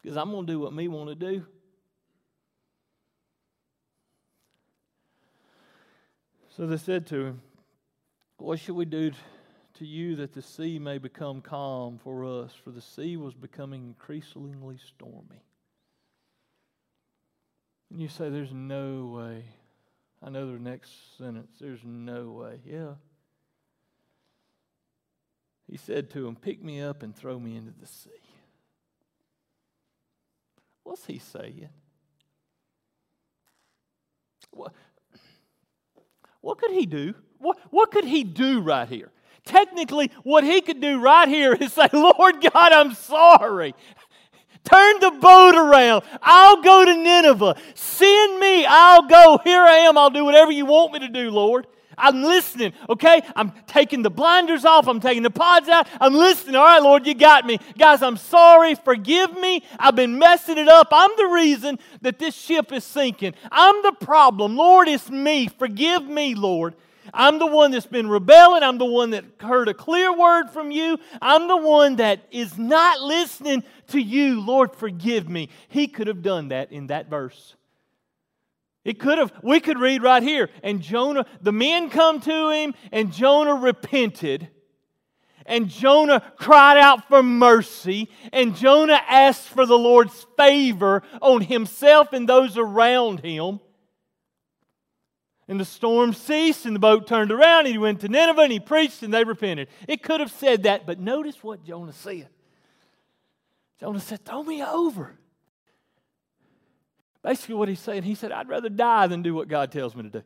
Because 0.00 0.16
I'm 0.16 0.30
going 0.30 0.46
to 0.46 0.52
do 0.52 0.60
what 0.60 0.72
me 0.72 0.86
want 0.86 1.08
to 1.08 1.16
do. 1.16 1.44
So 6.56 6.68
they 6.68 6.76
said 6.76 7.08
to 7.08 7.24
him, 7.24 7.42
What 8.36 8.60
should 8.60 8.76
we 8.76 8.84
do 8.84 9.10
to 9.82 9.88
you 9.88 10.14
that 10.16 10.32
the 10.32 10.42
sea 10.42 10.78
may 10.78 10.96
become 10.98 11.40
calm 11.40 11.98
for 12.02 12.24
us? 12.24 12.52
For 12.62 12.70
the 12.70 12.80
sea 12.80 13.16
was 13.16 13.34
becoming 13.34 13.84
increasingly 13.84 14.78
stormy. 14.78 15.42
And 17.90 18.00
you 18.00 18.08
say, 18.08 18.30
There's 18.30 18.52
no 18.52 19.06
way. 19.06 19.44
I 20.22 20.30
know 20.30 20.52
the 20.52 20.58
next 20.60 21.18
sentence. 21.18 21.50
There's 21.60 21.84
no 21.84 22.30
way. 22.30 22.60
Yeah. 22.64 22.94
He 25.68 25.76
said 25.76 26.10
to 26.10 26.28
him, 26.28 26.36
Pick 26.36 26.62
me 26.62 26.80
up 26.80 27.02
and 27.02 27.14
throw 27.14 27.40
me 27.40 27.56
into 27.56 27.72
the 27.72 27.86
sea. 27.86 28.10
What's 30.84 31.06
he 31.06 31.18
saying? 31.18 31.70
What, 34.52 34.72
what 36.40 36.58
could 36.58 36.70
he 36.70 36.86
do? 36.86 37.14
What, 37.38 37.58
what 37.70 37.90
could 37.90 38.04
he 38.04 38.22
do 38.22 38.60
right 38.60 38.88
here? 38.88 39.10
Technically, 39.44 40.10
what 40.22 40.44
he 40.44 40.60
could 40.60 40.80
do 40.80 41.00
right 41.00 41.28
here 41.28 41.52
is 41.54 41.72
say, 41.72 41.88
Lord 41.92 42.40
God, 42.40 42.72
I'm 42.72 42.94
sorry. 42.94 43.74
Turn 44.64 45.00
the 45.00 45.10
boat 45.10 45.56
around. 45.56 46.04
I'll 46.22 46.62
go 46.62 46.84
to 46.84 46.94
Nineveh. 46.94 47.56
Send 47.74 48.38
me. 48.38 48.64
I'll 48.64 49.02
go. 49.02 49.40
Here 49.42 49.60
I 49.60 49.78
am. 49.78 49.98
I'll 49.98 50.10
do 50.10 50.24
whatever 50.24 50.52
you 50.52 50.66
want 50.66 50.92
me 50.92 51.00
to 51.00 51.08
do, 51.08 51.30
Lord. 51.30 51.66
I'm 51.98 52.22
listening, 52.22 52.72
okay? 52.88 53.22
I'm 53.36 53.52
taking 53.66 54.02
the 54.02 54.10
blinders 54.10 54.64
off. 54.64 54.88
I'm 54.88 55.00
taking 55.00 55.22
the 55.22 55.30
pods 55.30 55.68
out. 55.68 55.86
I'm 56.00 56.14
listening. 56.14 56.56
All 56.56 56.64
right, 56.64 56.82
Lord, 56.82 57.06
you 57.06 57.14
got 57.14 57.44
me. 57.44 57.58
Guys, 57.76 58.02
I'm 58.02 58.16
sorry. 58.16 58.74
Forgive 58.74 59.36
me. 59.36 59.62
I've 59.78 59.96
been 59.96 60.18
messing 60.18 60.58
it 60.58 60.68
up. 60.68 60.88
I'm 60.90 61.10
the 61.16 61.26
reason 61.26 61.78
that 62.00 62.18
this 62.18 62.34
ship 62.34 62.72
is 62.72 62.84
sinking. 62.84 63.34
I'm 63.50 63.82
the 63.82 63.92
problem. 63.92 64.56
Lord, 64.56 64.88
it's 64.88 65.10
me. 65.10 65.48
Forgive 65.48 66.04
me, 66.04 66.34
Lord. 66.34 66.74
I'm 67.12 67.38
the 67.38 67.46
one 67.46 67.70
that's 67.70 67.86
been 67.86 68.08
rebelling. 68.08 68.62
I'm 68.62 68.78
the 68.78 68.86
one 68.86 69.10
that 69.10 69.24
heard 69.40 69.68
a 69.68 69.74
clear 69.74 70.16
word 70.16 70.50
from 70.50 70.70
you. 70.70 70.98
I'm 71.20 71.48
the 71.48 71.56
one 71.56 71.96
that 71.96 72.26
is 72.30 72.56
not 72.56 73.00
listening 73.00 73.64
to 73.88 74.00
you. 74.00 74.40
Lord, 74.40 74.74
forgive 74.74 75.28
me. 75.28 75.50
He 75.68 75.88
could 75.88 76.06
have 76.06 76.22
done 76.22 76.48
that 76.48 76.72
in 76.72 76.86
that 76.86 77.10
verse. 77.10 77.54
It 78.84 78.98
could 78.98 79.18
have, 79.18 79.32
we 79.42 79.60
could 79.60 79.78
read 79.78 80.02
right 80.02 80.22
here. 80.22 80.48
And 80.62 80.80
Jonah, 80.80 81.26
the 81.40 81.52
men 81.52 81.88
come 81.90 82.20
to 82.20 82.50
him, 82.50 82.74
and 82.90 83.12
Jonah 83.12 83.54
repented. 83.54 84.48
And 85.46 85.68
Jonah 85.68 86.20
cried 86.36 86.78
out 86.78 87.08
for 87.08 87.22
mercy. 87.22 88.08
And 88.32 88.56
Jonah 88.56 89.00
asked 89.08 89.48
for 89.48 89.66
the 89.66 89.78
Lord's 89.78 90.26
favor 90.36 91.02
on 91.20 91.42
himself 91.42 92.12
and 92.12 92.28
those 92.28 92.56
around 92.56 93.20
him. 93.20 93.60
And 95.52 95.60
the 95.60 95.66
storm 95.66 96.14
ceased, 96.14 96.64
and 96.64 96.74
the 96.74 96.80
boat 96.80 97.06
turned 97.06 97.30
around, 97.30 97.66
and 97.66 97.74
he 97.74 97.76
went 97.76 98.00
to 98.00 98.08
Nineveh, 98.08 98.40
and 98.40 98.50
he 98.50 98.58
preached, 98.58 99.02
and 99.02 99.12
they 99.12 99.22
repented. 99.22 99.68
It 99.86 100.02
could 100.02 100.20
have 100.20 100.32
said 100.32 100.62
that, 100.62 100.86
but 100.86 100.98
notice 100.98 101.44
what 101.44 101.62
Jonah 101.62 101.92
said. 101.92 102.30
Jonah 103.78 104.00
said, 104.00 104.24
Throw 104.24 104.42
me 104.42 104.62
over. 104.62 105.12
Basically, 107.22 107.54
what 107.54 107.68
he's 107.68 107.80
saying, 107.80 108.04
he 108.04 108.14
said, 108.14 108.32
I'd 108.32 108.48
rather 108.48 108.70
die 108.70 109.08
than 109.08 109.20
do 109.20 109.34
what 109.34 109.46
God 109.46 109.70
tells 109.70 109.94
me 109.94 110.04
to 110.04 110.08
do. 110.08 110.22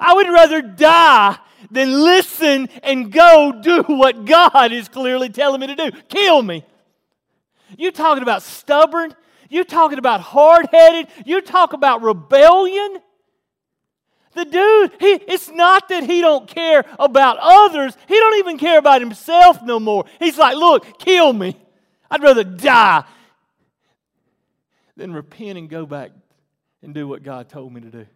I 0.00 0.14
would 0.14 0.28
rather 0.28 0.62
die 0.62 1.36
than 1.70 1.92
listen 1.92 2.70
and 2.82 3.12
go 3.12 3.60
do 3.62 3.82
what 3.82 4.24
God 4.24 4.72
is 4.72 4.88
clearly 4.88 5.28
telling 5.28 5.60
me 5.60 5.66
to 5.66 5.76
do. 5.76 5.90
Kill 6.08 6.40
me. 6.40 6.64
You 7.76 7.92
talking 7.92 8.22
about 8.22 8.42
stubborn? 8.42 9.14
You 9.52 9.64
talking 9.64 9.98
about 9.98 10.22
hard 10.22 10.66
headed? 10.72 11.08
You 11.26 11.42
talk 11.42 11.74
about 11.74 12.00
rebellion? 12.00 13.02
The 14.32 14.46
dude, 14.46 14.92
he, 14.98 15.12
it's 15.30 15.50
not 15.50 15.90
that 15.90 16.04
he 16.04 16.22
don't 16.22 16.48
care 16.48 16.86
about 16.98 17.36
others. 17.38 17.94
He 18.08 18.14
don't 18.14 18.38
even 18.38 18.56
care 18.56 18.78
about 18.78 19.02
himself 19.02 19.62
no 19.62 19.78
more. 19.78 20.06
He's 20.18 20.38
like, 20.38 20.56
look, 20.56 20.98
kill 20.98 21.34
me. 21.34 21.54
I'd 22.10 22.22
rather 22.22 22.44
die 22.44 23.04
than 24.96 25.12
repent 25.12 25.58
and 25.58 25.68
go 25.68 25.84
back 25.84 26.12
and 26.82 26.94
do 26.94 27.06
what 27.06 27.22
God 27.22 27.50
told 27.50 27.74
me 27.74 27.82
to 27.82 27.90
do. 27.90 28.06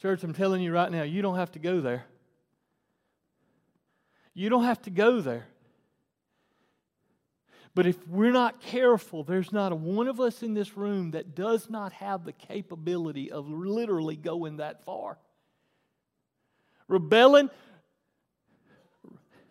Church, 0.00 0.22
I'm 0.24 0.32
telling 0.32 0.62
you 0.62 0.72
right 0.72 0.90
now, 0.90 1.02
you 1.02 1.20
don't 1.20 1.36
have 1.36 1.52
to 1.52 1.58
go 1.58 1.82
there. 1.82 2.06
You 4.32 4.48
don't 4.48 4.64
have 4.64 4.80
to 4.82 4.90
go 4.90 5.20
there. 5.20 5.46
But 7.74 7.86
if 7.86 8.08
we're 8.08 8.32
not 8.32 8.60
careful, 8.60 9.22
there's 9.22 9.52
not 9.52 9.72
a 9.72 9.74
one 9.74 10.08
of 10.08 10.20
us 10.20 10.42
in 10.42 10.54
this 10.54 10.76
room 10.76 11.10
that 11.10 11.34
does 11.34 11.68
not 11.68 11.92
have 11.92 12.24
the 12.24 12.32
capability 12.32 13.30
of 13.30 13.48
literally 13.48 14.16
going 14.16 14.58
that 14.58 14.84
far. 14.84 15.18
Rebelling, 16.88 17.50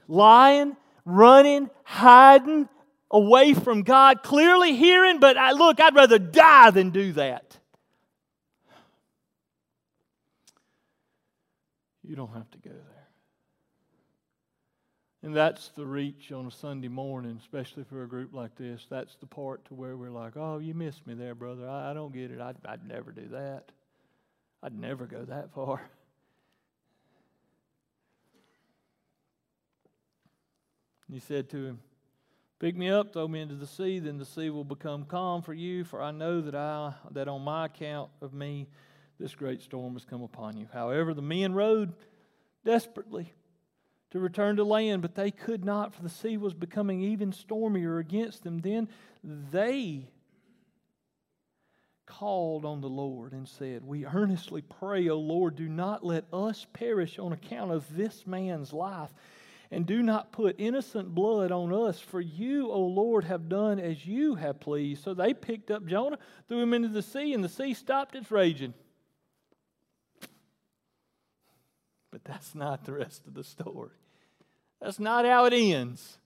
lying, 0.08 0.75
running, 1.06 1.69
hiding, 1.84 2.67
away 3.12 3.54
from 3.54 3.84
God, 3.84 4.23
clearly 4.23 4.75
hearing, 4.75 5.19
but 5.19 5.38
I, 5.38 5.51
look, 5.51 5.80
I'd 5.80 5.95
rather 5.95 6.19
die 6.19 6.71
than 6.71 6.89
do 6.89 7.13
that. 7.13 7.58
You 12.04 12.15
don't 12.15 12.34
have 12.34 12.49
to 12.51 12.58
go 12.58 12.69
there. 12.71 12.94
And 15.26 15.36
that's 15.36 15.70
the 15.70 15.88
reach 15.88 16.32
on 16.32 16.46
a 16.46 16.52
Sunday 16.52 16.88
morning, 16.88 17.40
especially 17.42 17.84
for 17.84 18.04
a 18.04 18.08
group 18.08 18.32
like 18.32 18.56
this. 18.58 18.86
That's 18.92 19.16
the 19.16 19.26
part 19.26 19.66
to 19.66 19.74
where 19.74 19.98
we're 19.98 20.12
like, 20.12 20.38
oh, 20.38 20.60
you 20.60 20.76
missed 20.76 21.08
me 21.08 21.16
there, 21.16 21.34
brother. 21.34 21.68
I, 21.68 21.90
I 21.90 21.94
don't 21.96 22.14
get 22.14 22.30
it. 22.30 22.40
I'd, 22.40 22.58
I'd 22.64 22.88
never 22.88 23.12
do 23.12 23.30
that. 23.30 23.72
I'd 24.62 24.80
never 24.80 25.08
go 25.08 25.26
that 25.26 25.52
far. 25.52 25.82
He 31.12 31.20
said 31.20 31.50
to 31.50 31.66
him, 31.66 31.80
Pick 32.60 32.78
me 32.78 32.92
up, 32.92 33.14
throw 33.14 33.28
me 33.28 33.42
into 33.42 33.56
the 33.56 33.66
sea, 33.66 33.98
then 33.98 34.20
the 34.20 34.26
sea 34.26 34.52
will 34.52 34.64
become 34.64 35.06
calm 35.06 35.42
for 35.42 35.56
you, 35.56 35.86
for 35.86 36.04
I 36.04 36.12
know 36.12 36.42
that 36.42 36.54
I 36.54 36.94
that 37.12 37.28
on 37.28 37.42
my 37.42 37.66
account 37.66 38.12
of 38.22 38.36
me 38.36 38.68
this 39.20 39.34
great 39.34 39.64
storm 39.64 39.94
has 39.94 40.06
come 40.06 40.22
upon 40.22 40.56
you. 40.56 40.68
However, 40.72 41.16
the 41.16 41.24
men 41.24 41.56
rowed 41.56 41.94
desperately 42.64 43.34
to 44.15 44.21
return 44.21 44.56
to 44.56 44.63
land, 44.63 45.01
but 45.01 45.13
they 45.13 45.30
could 45.30 45.65
not, 45.65 45.93
for 45.93 46.01
the 46.01 46.08
sea 46.08 46.38
was 46.38 46.54
becoming 46.54 47.01
even 47.01 47.34
stormier 47.34 47.97
against 47.97 48.45
them. 48.45 48.60
Then 48.60 48.88
they 49.51 50.08
called 52.06 52.63
on 52.63 52.80
the 52.80 52.88
Lord 52.88 53.34
and 53.34 53.45
said, 53.45 53.84
We 53.84 54.06
earnestly 54.06 54.62
pray, 54.62 55.10
O 55.10 55.19
Lord, 55.19 55.58
do 55.58 55.67
not 55.67 56.06
let 56.06 56.23
us 56.32 56.65
perish 56.71 57.19
on 57.19 57.34
account 57.34 57.73
of 57.73 57.93
this 57.93 58.25
man's 58.25 58.71
life 58.71 59.13
and 59.69 59.86
do 59.86 60.01
not 60.01 60.32
put 60.32 60.56
innocent 60.60 61.13
blood 61.13 61.51
on 61.51 61.73
us, 61.73 61.99
for 61.99 62.21
you, 62.21 62.71
O 62.71 62.80
Lord, 62.80 63.25
have 63.25 63.49
done 63.49 63.82
as 63.82 64.06
you 64.06 64.36
have 64.36 64.62
pleased. 64.62 65.04
So 65.04 65.13
they 65.13 65.34
picked 65.34 65.69
up 65.69 65.86
Jonah, 65.86 66.19
threw 66.47 66.62
him 66.62 66.73
into 66.73 66.88
the 66.88 67.01
sea, 67.01 67.34
and 67.34 67.43
the 67.43 67.49
sea 67.49 67.73
stopped 67.73 68.15
its 68.15 68.32
raging. 68.32 68.75
But 72.12 72.23
that's 72.23 72.56
not 72.56 72.86
the 72.86 72.93
rest 72.93 73.28
of 73.28 73.34
the 73.34 73.43
story. 73.43 73.91
That's 74.82 75.00
not 75.00 75.26
how 75.26 75.46
it 75.46 75.54
ends. 75.54 76.18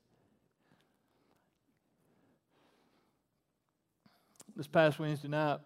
This 4.55 4.67
past 4.67 4.99
Wednesday 4.99 5.29
night, 5.29 5.59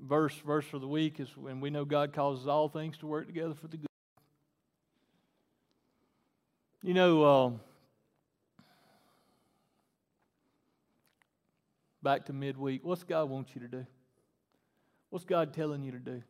verse 0.00 0.34
verse 0.38 0.64
for 0.64 0.78
the 0.78 0.88
week 0.88 1.20
is 1.20 1.28
when 1.36 1.60
we 1.60 1.68
know 1.68 1.84
God 1.84 2.12
causes 2.12 2.46
all 2.46 2.68
things 2.68 2.96
to 2.98 3.06
work 3.06 3.26
together 3.26 3.54
for 3.54 3.68
the 3.68 3.76
good 3.76 3.86
you 6.86 6.94
know, 6.94 7.24
uh, 7.24 7.50
back 12.00 12.26
to 12.26 12.32
midweek, 12.32 12.84
what's 12.84 13.02
God 13.02 13.28
want 13.28 13.56
you 13.56 13.62
to 13.62 13.66
do? 13.66 13.84
What's 15.10 15.24
God 15.24 15.52
telling 15.52 15.82
you 15.82 15.90
to 15.90 15.98
do? 15.98 16.22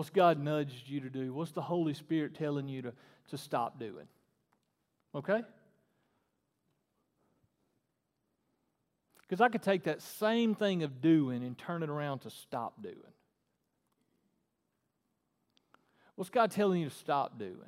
What's 0.00 0.08
God 0.08 0.42
nudged 0.42 0.88
you 0.88 1.00
to 1.00 1.10
do? 1.10 1.34
What's 1.34 1.50
the 1.50 1.60
Holy 1.60 1.92
Spirit 1.92 2.34
telling 2.34 2.70
you 2.70 2.80
to, 2.80 2.92
to 3.28 3.36
stop 3.36 3.78
doing? 3.78 4.06
Okay? 5.14 5.42
Because 9.20 9.42
I 9.42 9.50
could 9.50 9.62
take 9.62 9.82
that 9.82 10.00
same 10.00 10.54
thing 10.54 10.84
of 10.84 11.02
doing 11.02 11.44
and 11.44 11.58
turn 11.58 11.82
it 11.82 11.90
around 11.90 12.20
to 12.20 12.30
stop 12.30 12.82
doing. 12.82 12.96
What's 16.14 16.30
God 16.30 16.50
telling 16.50 16.80
you 16.80 16.88
to 16.88 16.96
stop 16.96 17.38
doing? 17.38 17.58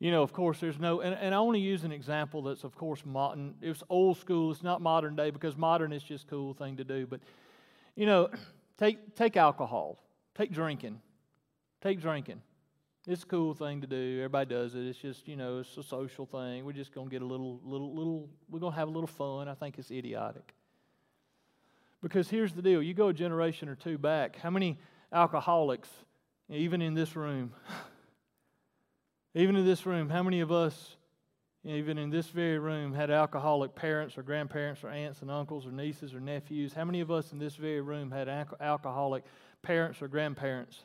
You 0.00 0.10
know, 0.10 0.22
of 0.22 0.34
course, 0.34 0.60
there's 0.60 0.78
no, 0.78 1.00
and, 1.00 1.14
and 1.14 1.34
I 1.34 1.40
want 1.40 1.54
to 1.54 1.60
use 1.60 1.84
an 1.84 1.92
example 1.92 2.42
that's, 2.42 2.62
of 2.62 2.74
course, 2.74 3.06
modern. 3.06 3.54
It's 3.62 3.82
old 3.88 4.18
school. 4.18 4.50
It's 4.50 4.62
not 4.62 4.82
modern 4.82 5.16
day 5.16 5.30
because 5.30 5.56
modern 5.56 5.94
is 5.94 6.02
just 6.02 6.24
a 6.24 6.26
cool 6.26 6.52
thing 6.52 6.76
to 6.76 6.84
do. 6.84 7.06
But, 7.06 7.20
you 7.96 8.06
know, 8.06 8.30
take, 8.78 9.14
take 9.14 9.36
alcohol, 9.36 10.02
take 10.34 10.52
drinking, 10.52 11.00
take 11.80 12.00
drinking. 12.00 12.40
It's 13.06 13.24
a 13.24 13.26
cool 13.26 13.52
thing 13.52 13.80
to 13.80 13.86
do. 13.86 14.18
Everybody 14.18 14.54
does 14.54 14.74
it. 14.76 14.86
It's 14.86 14.98
just, 14.98 15.26
you 15.26 15.34
know, 15.34 15.58
it's 15.58 15.76
a 15.76 15.82
social 15.82 16.24
thing. 16.24 16.64
We're 16.64 16.72
just 16.72 16.94
going 16.94 17.08
to 17.08 17.10
get 17.10 17.20
a 17.20 17.26
little, 17.26 17.60
little, 17.64 17.92
little, 17.94 18.28
we're 18.48 18.60
going 18.60 18.72
to 18.72 18.78
have 18.78 18.86
a 18.86 18.92
little 18.92 19.08
fun. 19.08 19.48
I 19.48 19.54
think 19.54 19.78
it's 19.78 19.90
idiotic. 19.90 20.54
Because 22.00 22.28
here's 22.28 22.52
the 22.52 22.62
deal 22.62 22.82
you 22.82 22.94
go 22.94 23.08
a 23.08 23.12
generation 23.12 23.68
or 23.68 23.74
two 23.74 23.98
back, 23.98 24.36
how 24.36 24.50
many 24.50 24.78
alcoholics, 25.12 25.88
even 26.48 26.80
in 26.80 26.94
this 26.94 27.16
room, 27.16 27.52
even 29.34 29.56
in 29.56 29.64
this 29.64 29.84
room, 29.84 30.08
how 30.08 30.22
many 30.22 30.40
of 30.40 30.52
us, 30.52 30.96
even 31.64 31.98
in 31.98 32.10
this 32.10 32.28
very 32.28 32.58
room, 32.58 32.92
had 32.92 33.10
alcoholic 33.10 33.74
parents 33.74 34.18
or 34.18 34.22
grandparents 34.22 34.82
or 34.82 34.88
aunts 34.88 35.22
and 35.22 35.30
uncles 35.30 35.66
or 35.66 35.70
nieces 35.70 36.14
or 36.14 36.20
nephews? 36.20 36.72
How 36.72 36.84
many 36.84 37.00
of 37.00 37.10
us 37.10 37.32
in 37.32 37.38
this 37.38 37.54
very 37.54 37.80
room 37.80 38.10
had 38.10 38.28
alcoholic 38.28 39.24
parents 39.62 40.02
or 40.02 40.08
grandparents? 40.08 40.82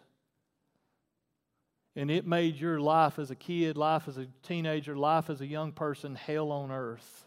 and 1.98 2.12
it 2.12 2.28
made 2.28 2.56
your 2.56 2.80
life 2.80 3.18
as 3.18 3.32
a 3.32 3.36
kid, 3.36 3.76
life 3.76 4.08
as 4.08 4.20
a 4.20 4.28
teenager, 4.44 4.96
life 4.96 5.32
as 5.32 5.42
a 5.42 5.48
young 5.48 5.72
person 5.72 6.14
hell 6.14 6.52
on 6.52 6.72
earth. 6.72 7.27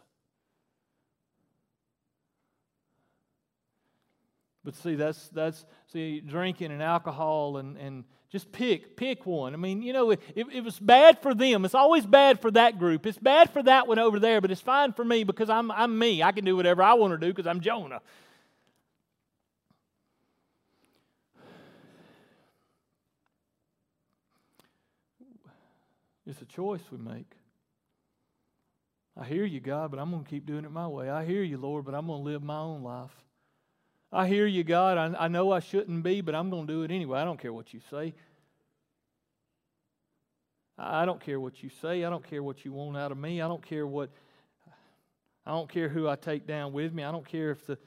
But 4.65 4.75
see, 4.77 4.95
that's 4.95 5.29
that's 5.29 5.65
see 5.87 6.21
drinking 6.21 6.71
and 6.71 6.83
alcohol 6.83 7.57
and 7.57 7.77
and 7.79 8.05
just 8.31 8.53
pick 8.53 8.97
pick 8.97 9.27
one. 9.27 9.55
I 9.55 9.57
mean, 9.57 9.83
you 9.83 9.93
know, 9.93 10.11
it, 10.11 10.21
it 10.35 10.63
was 10.63 10.79
bad 10.79 11.21
for 11.23 11.35
them. 11.35 11.65
It's 11.65 11.75
always 11.75 12.07
bad 12.07 12.41
for 12.41 12.51
that 12.53 12.79
group. 12.79 13.07
It's 13.07 13.19
bad 13.19 13.51
for 13.51 13.63
that 13.63 13.89
one 13.89 13.99
over 13.99 14.21
there, 14.21 14.41
but 14.41 14.51
it's 14.51 14.61
fine 14.61 14.93
for 14.93 15.05
me 15.05 15.25
because 15.25 15.51
I'm 15.51 15.71
I'm 15.71 15.99
me. 15.99 16.23
I 16.23 16.33
can 16.33 16.45
do 16.45 16.57
whatever 16.57 16.83
I 16.83 16.95
want 16.95 17.13
to 17.13 17.19
do 17.19 17.33
because 17.33 17.47
I'm 17.47 17.61
Jonah. 17.61 18.01
It's 26.27 26.41
a 26.43 26.45
choice 26.45 26.83
we 26.93 26.99
make. 26.99 27.33
I 29.19 29.25
hear 29.25 29.45
you, 29.45 29.59
God, 29.59 29.91
but 29.91 29.99
I'm 29.99 30.13
going 30.13 30.23
to 30.23 30.31
keep 30.31 30.47
doing 30.47 30.65
it 30.65 30.71
my 30.71 30.87
way. 30.87 31.11
I 31.11 31.25
hear 31.25 31.43
you, 31.43 31.59
Lord, 31.59 31.85
but 31.85 31.95
I'm 31.95 32.07
going 32.07 32.21
to 32.21 32.31
live 32.31 32.43
my 32.43 32.59
own 32.59 32.85
life. 32.85 33.11
I 34.13 34.27
hear 34.27 34.47
you, 34.47 34.65
God. 34.65 34.99
I, 34.99 35.25
I 35.25 35.29
know 35.29 35.53
I 35.53 35.61
shouldn't 35.61 36.03
be, 36.03 36.21
but 36.21 36.35
I'm 36.35 36.51
going 36.51 36.67
to 36.67 36.73
do 36.73 36.83
it 36.83 36.91
anyway. 36.91 37.21
I 37.21 37.25
don't 37.25 37.39
care 37.39 37.53
what 37.53 37.73
you 37.73 37.81
say. 37.91 38.15
I 40.77 41.05
don't 41.05 41.21
care 41.21 41.39
what 41.39 41.63
you 41.63 41.71
say. 41.83 42.05
I 42.05 42.11
don't 42.11 42.29
care 42.29 42.43
what 42.43 42.65
you 42.65 42.73
want 42.73 42.97
out 42.97 43.13
of 43.13 43.19
me. 43.19 43.43
I 43.43 43.49
don't 43.49 43.65
care 43.65 43.87
what 43.87 44.11
I 45.47 45.53
don't 45.53 45.69
care 45.69 45.89
who 45.89 46.09
I 46.09 46.17
take 46.17 46.47
down 46.47 46.73
with 46.73 46.93
me. 46.93 47.03
I 47.03 47.11
don't 47.11 47.27
care 47.27 47.51
if 47.51 47.67
the 47.67 47.79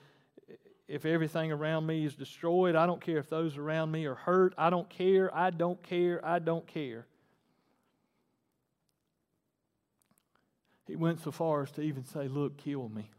if 0.88 1.06
everything 1.06 1.52
around 1.52 1.88
me 1.88 2.06
is 2.06 2.16
destroyed. 2.16 2.76
I 2.76 2.86
don't 2.86 3.02
care 3.02 3.18
if 3.18 3.30
those 3.30 3.58
around 3.58 3.92
me 3.92 4.06
are 4.06 4.16
hurt. 4.16 4.54
I 4.58 4.70
don't 4.70 4.90
care. 4.90 5.34
I 5.36 5.50
don't 5.50 5.82
care. 5.82 6.24
I 6.24 6.40
don't 6.40 6.68
care. 6.68 7.08
He 10.86 10.96
went 10.96 11.22
so 11.22 11.32
far 11.32 11.64
as 11.64 11.72
to 11.72 11.82
even 11.82 12.04
say, 12.06 12.28
Look, 12.28 12.58
kill 12.58 12.90
me. 12.90 13.10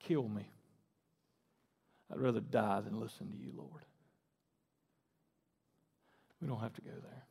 Kill 0.00 0.28
me. 0.28 0.50
I'd 2.12 2.18
rather 2.20 2.40
die 2.40 2.80
than 2.80 2.98
listen 2.98 3.30
to 3.30 3.36
you, 3.36 3.52
Lord. 3.56 3.84
We 6.40 6.48
don't 6.48 6.60
have 6.60 6.74
to 6.74 6.80
go 6.80 6.90
there. 6.90 7.24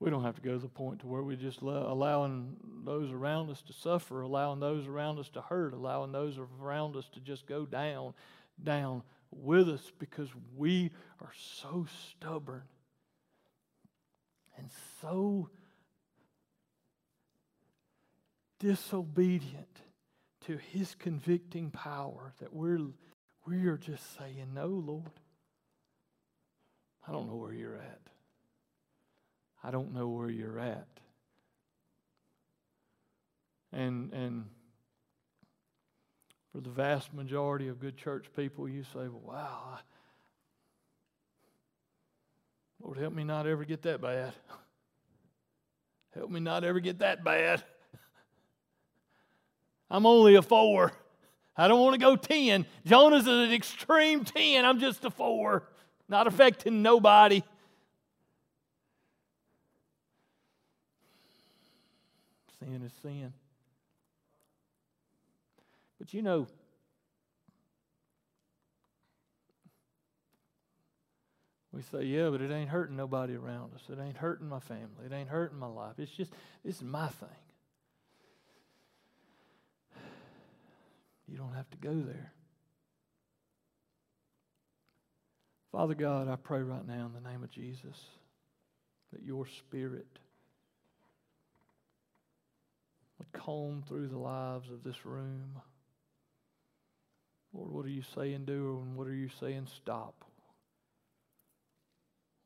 We 0.00 0.10
don't 0.10 0.22
have 0.22 0.36
to 0.36 0.40
go 0.40 0.52
to 0.52 0.58
the 0.58 0.68
point 0.68 1.00
to 1.00 1.08
where 1.08 1.22
we're 1.22 1.36
just 1.36 1.60
allowing 1.60 2.56
those 2.84 3.10
around 3.10 3.50
us 3.50 3.62
to 3.62 3.72
suffer, 3.72 4.22
allowing 4.22 4.60
those 4.60 4.86
around 4.86 5.18
us 5.18 5.28
to 5.30 5.40
hurt, 5.40 5.74
allowing 5.74 6.12
those 6.12 6.38
around 6.60 6.94
us 6.94 7.08
to 7.14 7.20
just 7.20 7.46
go 7.46 7.66
down, 7.66 8.14
down 8.62 9.02
with 9.32 9.68
us 9.68 9.90
because 9.98 10.28
we 10.56 10.92
are 11.20 11.32
so 11.36 11.86
stubborn 12.10 12.62
and 14.56 14.70
so 15.00 15.50
disobedient 18.58 19.82
to 20.46 20.56
his 20.56 20.94
convicting 20.94 21.70
power 21.70 22.32
that 22.40 22.52
we're 22.52 22.80
we 23.46 23.66
are 23.66 23.76
just 23.76 24.16
saying 24.18 24.48
no 24.54 24.66
lord 24.66 25.10
i 27.06 27.12
don't 27.12 27.28
know 27.28 27.36
where 27.36 27.52
you're 27.52 27.76
at 27.76 28.00
i 29.62 29.70
don't 29.70 29.92
know 29.92 30.08
where 30.08 30.30
you're 30.30 30.58
at 30.58 30.88
and 33.72 34.12
and 34.12 34.44
for 36.52 36.60
the 36.60 36.70
vast 36.70 37.12
majority 37.14 37.68
of 37.68 37.78
good 37.78 37.96
church 37.96 38.26
people 38.34 38.68
you 38.68 38.82
say 38.82 39.08
well, 39.08 39.22
wow 39.24 39.78
Lord, 42.82 42.98
help 42.98 43.12
me 43.12 43.24
not 43.24 43.46
ever 43.46 43.64
get 43.64 43.82
that 43.82 44.00
bad. 44.00 44.32
Help 46.14 46.30
me 46.30 46.40
not 46.40 46.64
ever 46.64 46.80
get 46.80 47.00
that 47.00 47.22
bad. 47.22 47.62
I'm 49.90 50.06
only 50.06 50.34
a 50.34 50.42
four. 50.42 50.92
I 51.56 51.66
don't 51.66 51.80
want 51.80 51.94
to 51.94 51.98
go 51.98 52.16
10. 52.16 52.66
Jonah's 52.86 53.26
an 53.26 53.52
extreme 53.52 54.24
10. 54.24 54.64
I'm 54.64 54.78
just 54.78 55.04
a 55.04 55.10
four, 55.10 55.64
not 56.08 56.26
affecting 56.26 56.82
nobody. 56.82 57.42
Sin 62.60 62.82
is 62.84 62.92
sin. 63.02 63.32
But 65.98 66.14
you 66.14 66.22
know, 66.22 66.46
We 71.78 71.82
say, 71.82 72.06
yeah, 72.06 72.28
but 72.30 72.40
it 72.40 72.50
ain't 72.50 72.70
hurting 72.70 72.96
nobody 72.96 73.36
around 73.36 73.72
us. 73.74 73.82
It 73.88 74.00
ain't 74.00 74.16
hurting 74.16 74.48
my 74.48 74.58
family. 74.58 75.06
It 75.06 75.12
ain't 75.12 75.28
hurting 75.28 75.58
my 75.58 75.68
life. 75.68 75.94
It's 75.98 76.10
just, 76.10 76.32
this 76.64 76.76
is 76.76 76.82
my 76.82 77.06
thing. 77.06 77.28
You 81.28 81.36
don't 81.36 81.54
have 81.54 81.70
to 81.70 81.76
go 81.78 81.94
there. 81.94 82.32
Father 85.70 85.94
God, 85.94 86.28
I 86.28 86.36
pray 86.36 86.62
right 86.62 86.86
now 86.86 87.06
in 87.06 87.12
the 87.12 87.28
name 87.28 87.42
of 87.42 87.50
Jesus 87.50 87.96
that 89.12 89.22
your 89.22 89.46
spirit 89.46 90.06
would 93.18 93.32
comb 93.32 93.84
through 93.86 94.08
the 94.08 94.18
lives 94.18 94.70
of 94.70 94.82
this 94.82 95.04
room. 95.04 95.60
Lord, 97.52 97.70
what 97.70 97.84
are 97.84 97.90
you 97.90 98.02
saying 98.14 98.44
do 98.44 98.82
and 98.82 98.96
what 98.96 99.06
are 99.06 99.14
you 99.14 99.28
saying 99.40 99.68
stop? 99.76 100.24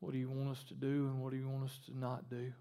What 0.01 0.13
do 0.13 0.19
you 0.19 0.29
want 0.29 0.51
us 0.51 0.65
to 0.65 0.75
do 0.75 1.07
and 1.07 1.21
what 1.21 1.31
do 1.31 1.37
you 1.37 1.49
want 1.49 1.65
us 1.65 1.79
to 1.87 1.97
not 1.97 2.29
do? 2.29 2.53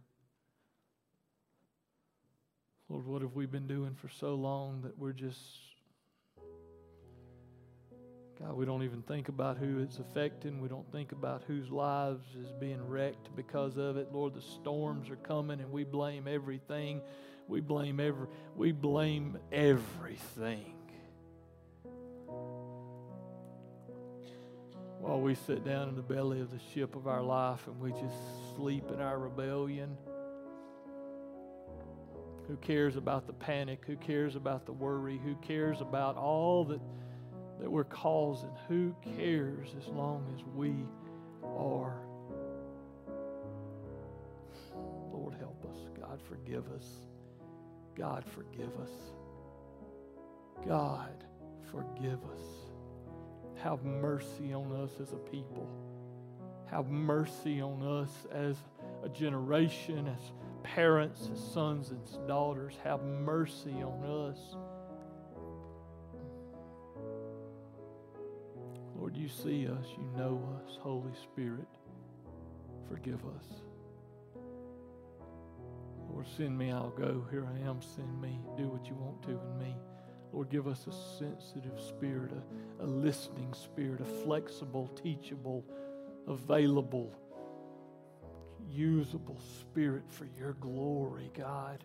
Lord, 2.87 3.07
what 3.07 3.21
have 3.21 3.33
we 3.33 3.45
been 3.45 3.67
doing 3.67 3.95
for 3.95 4.09
so 4.09 4.35
long 4.35 4.81
that 4.81 4.97
we're 4.97 5.13
just, 5.13 5.39
God, 8.41 8.55
we 8.55 8.65
don't 8.65 8.83
even 8.83 9.03
think 9.03 9.29
about 9.29 9.57
who 9.57 9.79
it's 9.79 9.99
affecting. 9.99 10.61
We 10.61 10.67
don't 10.67 10.89
think 10.91 11.11
about 11.11 11.43
whose 11.47 11.69
lives 11.69 12.25
is 12.39 12.51
being 12.59 12.87
wrecked 12.87 13.35
because 13.35 13.77
of 13.77 13.97
it. 13.97 14.11
Lord, 14.11 14.33
the 14.33 14.41
storms 14.41 15.09
are 15.09 15.17
coming 15.17 15.59
and 15.59 15.71
we 15.71 15.83
blame 15.83 16.27
everything. 16.27 17.01
We 17.47 17.61
blame 17.61 17.99
every, 17.99 18.27
we 18.55 18.71
blame 18.71 19.37
everything. 19.51 20.73
while 25.01 25.19
we 25.19 25.33
sit 25.33 25.65
down 25.65 25.89
in 25.89 25.95
the 25.95 26.01
belly 26.01 26.39
of 26.41 26.51
the 26.51 26.59
ship 26.73 26.95
of 26.95 27.07
our 27.07 27.23
life 27.23 27.65
and 27.65 27.79
we 27.79 27.91
just 27.91 28.55
sleep 28.55 28.83
in 28.93 29.01
our 29.01 29.17
rebellion. 29.17 29.97
Who 32.47 32.55
cares 32.57 32.97
about 32.97 33.25
the 33.25 33.33
panic? 33.33 33.83
Who 33.87 33.95
cares 33.95 34.35
about 34.35 34.67
the 34.67 34.73
worry? 34.73 35.19
Who 35.23 35.35
cares 35.35 35.81
about 35.81 36.17
all 36.17 36.65
that, 36.65 36.79
that 37.61 37.71
we're 37.71 37.83
causing? 37.83 38.49
Who 38.67 38.93
cares 39.15 39.69
as 39.79 39.87
long 39.87 40.25
as 40.35 40.43
we 40.55 40.73
are? 41.43 41.95
Lord, 45.13 45.35
help 45.39 45.63
us. 45.71 45.77
God, 45.99 46.19
forgive 46.27 46.65
us. 46.71 46.85
God, 47.95 48.25
forgive 48.33 48.75
us. 48.81 48.89
God, 50.67 51.23
forgive 51.71 52.19
us. 52.25 52.41
Have 53.57 53.83
mercy 53.83 54.53
on 54.53 54.71
us 54.83 54.91
as 54.99 55.11
a 55.11 55.17
people. 55.17 55.67
Have 56.65 56.87
mercy 56.87 57.61
on 57.61 57.83
us 57.83 58.09
as 58.31 58.55
a 59.03 59.09
generation, 59.09 60.07
as 60.07 60.31
parents, 60.63 61.29
as 61.31 61.39
sons 61.53 61.91
and 61.91 62.27
daughters. 62.27 62.73
Have 62.83 63.03
mercy 63.03 63.83
on 63.83 64.31
us. 64.31 64.55
You 69.21 69.29
see 69.29 69.67
us, 69.67 69.85
you 69.97 70.17
know 70.17 70.41
us. 70.65 70.77
Holy 70.81 71.13
Spirit, 71.21 71.67
forgive 72.89 73.19
us. 73.37 73.45
Lord, 76.09 76.25
send 76.35 76.57
me, 76.57 76.71
I'll 76.71 76.89
go. 76.89 77.23
Here 77.29 77.45
I 77.45 77.69
am, 77.69 77.81
send 77.81 78.19
me. 78.19 78.39
Do 78.57 78.67
what 78.67 78.87
you 78.87 78.95
want 78.95 79.21
to 79.23 79.29
in 79.29 79.59
me. 79.59 79.75
Lord, 80.33 80.49
give 80.49 80.67
us 80.67 80.87
a 80.87 81.19
sensitive 81.19 81.79
spirit, 81.79 82.31
a, 82.31 82.83
a 82.83 82.87
listening 82.87 83.53
spirit, 83.53 84.01
a 84.01 84.05
flexible, 84.23 84.87
teachable, 84.87 85.63
available, 86.27 87.13
usable 88.67 89.39
spirit 89.59 90.03
for 90.09 90.27
your 90.37 90.53
glory, 90.53 91.29
God. 91.37 91.83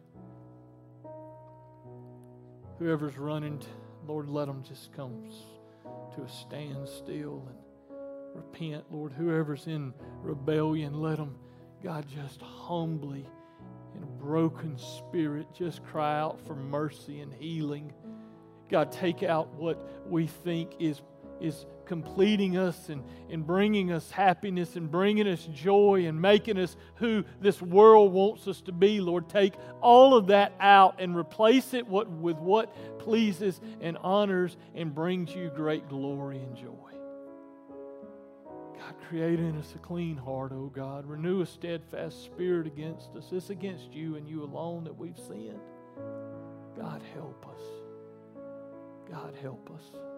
Whoever's 2.79 3.19
running, 3.19 3.61
Lord, 4.07 4.31
let 4.31 4.47
them 4.47 4.63
just 4.67 4.93
come 4.95 5.23
to 6.15 6.23
a 6.23 6.29
standstill 6.29 7.47
and 7.49 7.57
repent. 8.35 8.85
Lord, 8.91 9.13
whoever's 9.13 9.67
in 9.67 9.93
rebellion, 10.23 11.01
let 11.01 11.17
them, 11.17 11.37
God, 11.83 12.07
just 12.09 12.41
humbly, 12.41 13.27
in 13.97 14.03
a 14.03 14.07
broken 14.07 14.79
spirit, 14.79 15.47
just 15.55 15.83
cry 15.85 16.19
out 16.19 16.39
for 16.47 16.55
mercy 16.55 17.21
and 17.21 17.33
healing. 17.33 17.93
God, 18.69 18.93
take 18.93 19.23
out 19.23 19.55
what 19.55 20.07
we 20.09 20.27
think 20.27 20.73
is, 20.79 21.01
is 21.41 21.67
completing 21.87 22.57
us 22.57 22.89
and, 22.89 23.03
and 23.31 23.47
bringing 23.47 23.93
us 23.93 24.11
happiness 24.11 24.77
and 24.77 24.91
bringing 24.91 25.27
us 25.27 25.49
joy 25.53 26.07
and 26.07 26.21
making 26.21 26.59
us 26.59 26.77
who 26.97 27.25
this 27.41 27.63
world 27.63 28.13
wants 28.13 28.47
us 28.49 28.61
to 28.63 28.73
be, 28.73 29.01
Lord. 29.01 29.29
Take 29.29 29.55
all 29.81 30.15
of 30.15 30.27
that 30.29 30.53
out 30.61 31.01
and 31.01 31.17
replace 31.17 31.75
it 31.75 31.87
what, 31.87 32.11
with 32.11 32.37
what 32.37 32.99
pleases 32.99 33.61
and 33.81 33.97
honors 33.99 34.57
and 34.75 34.95
brings 34.95 35.35
you 35.35 35.51
great 35.55 35.89
glory 35.89 36.39
and 36.39 36.57
joy. 36.57 36.73
God, 38.79 38.95
create 39.09 39.41
in 39.41 39.57
us 39.59 39.73
a 39.75 39.79
clean 39.79 40.17
heart, 40.17 40.53
O 40.53 40.57
oh 40.57 40.73
God. 40.75 41.07
Renew 41.07 41.41
a 41.41 41.47
steadfast 41.47 42.25
spirit 42.25 42.67
against 42.67 43.17
us. 43.17 43.25
It's 43.33 43.51
against 43.51 43.93
you 43.93 44.17
and 44.17 44.29
you 44.29 44.45
alone 44.45 44.85
that 44.85 44.97
we've 44.97 45.19
sinned. 45.19 45.61
God, 46.77 47.03
help 47.15 47.47
us. 47.49 47.61
God, 49.11 49.35
help 49.41 49.71
us. 49.71 50.16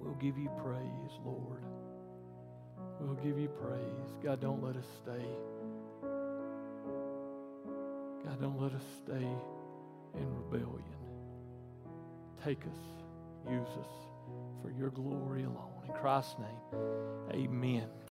We'll 0.00 0.14
give 0.14 0.38
you 0.38 0.50
praise, 0.62 1.12
Lord. 1.24 1.62
We'll 3.00 3.14
give 3.14 3.38
you 3.38 3.48
praise. 3.48 4.14
God, 4.22 4.40
don't 4.40 4.62
let 4.62 4.76
us 4.76 4.86
stay. 5.02 5.24
God, 8.24 8.40
don't 8.40 8.60
let 8.60 8.72
us 8.72 8.84
stay 9.04 9.26
in 10.16 10.36
rebellion. 10.50 10.84
Take 12.44 12.60
us, 12.62 13.50
use 13.50 13.68
us 13.68 13.92
for 14.62 14.70
your 14.78 14.90
glory 14.90 15.44
alone. 15.44 15.82
In 15.86 15.94
Christ's 15.94 16.36
name, 16.38 16.80
amen. 17.32 18.00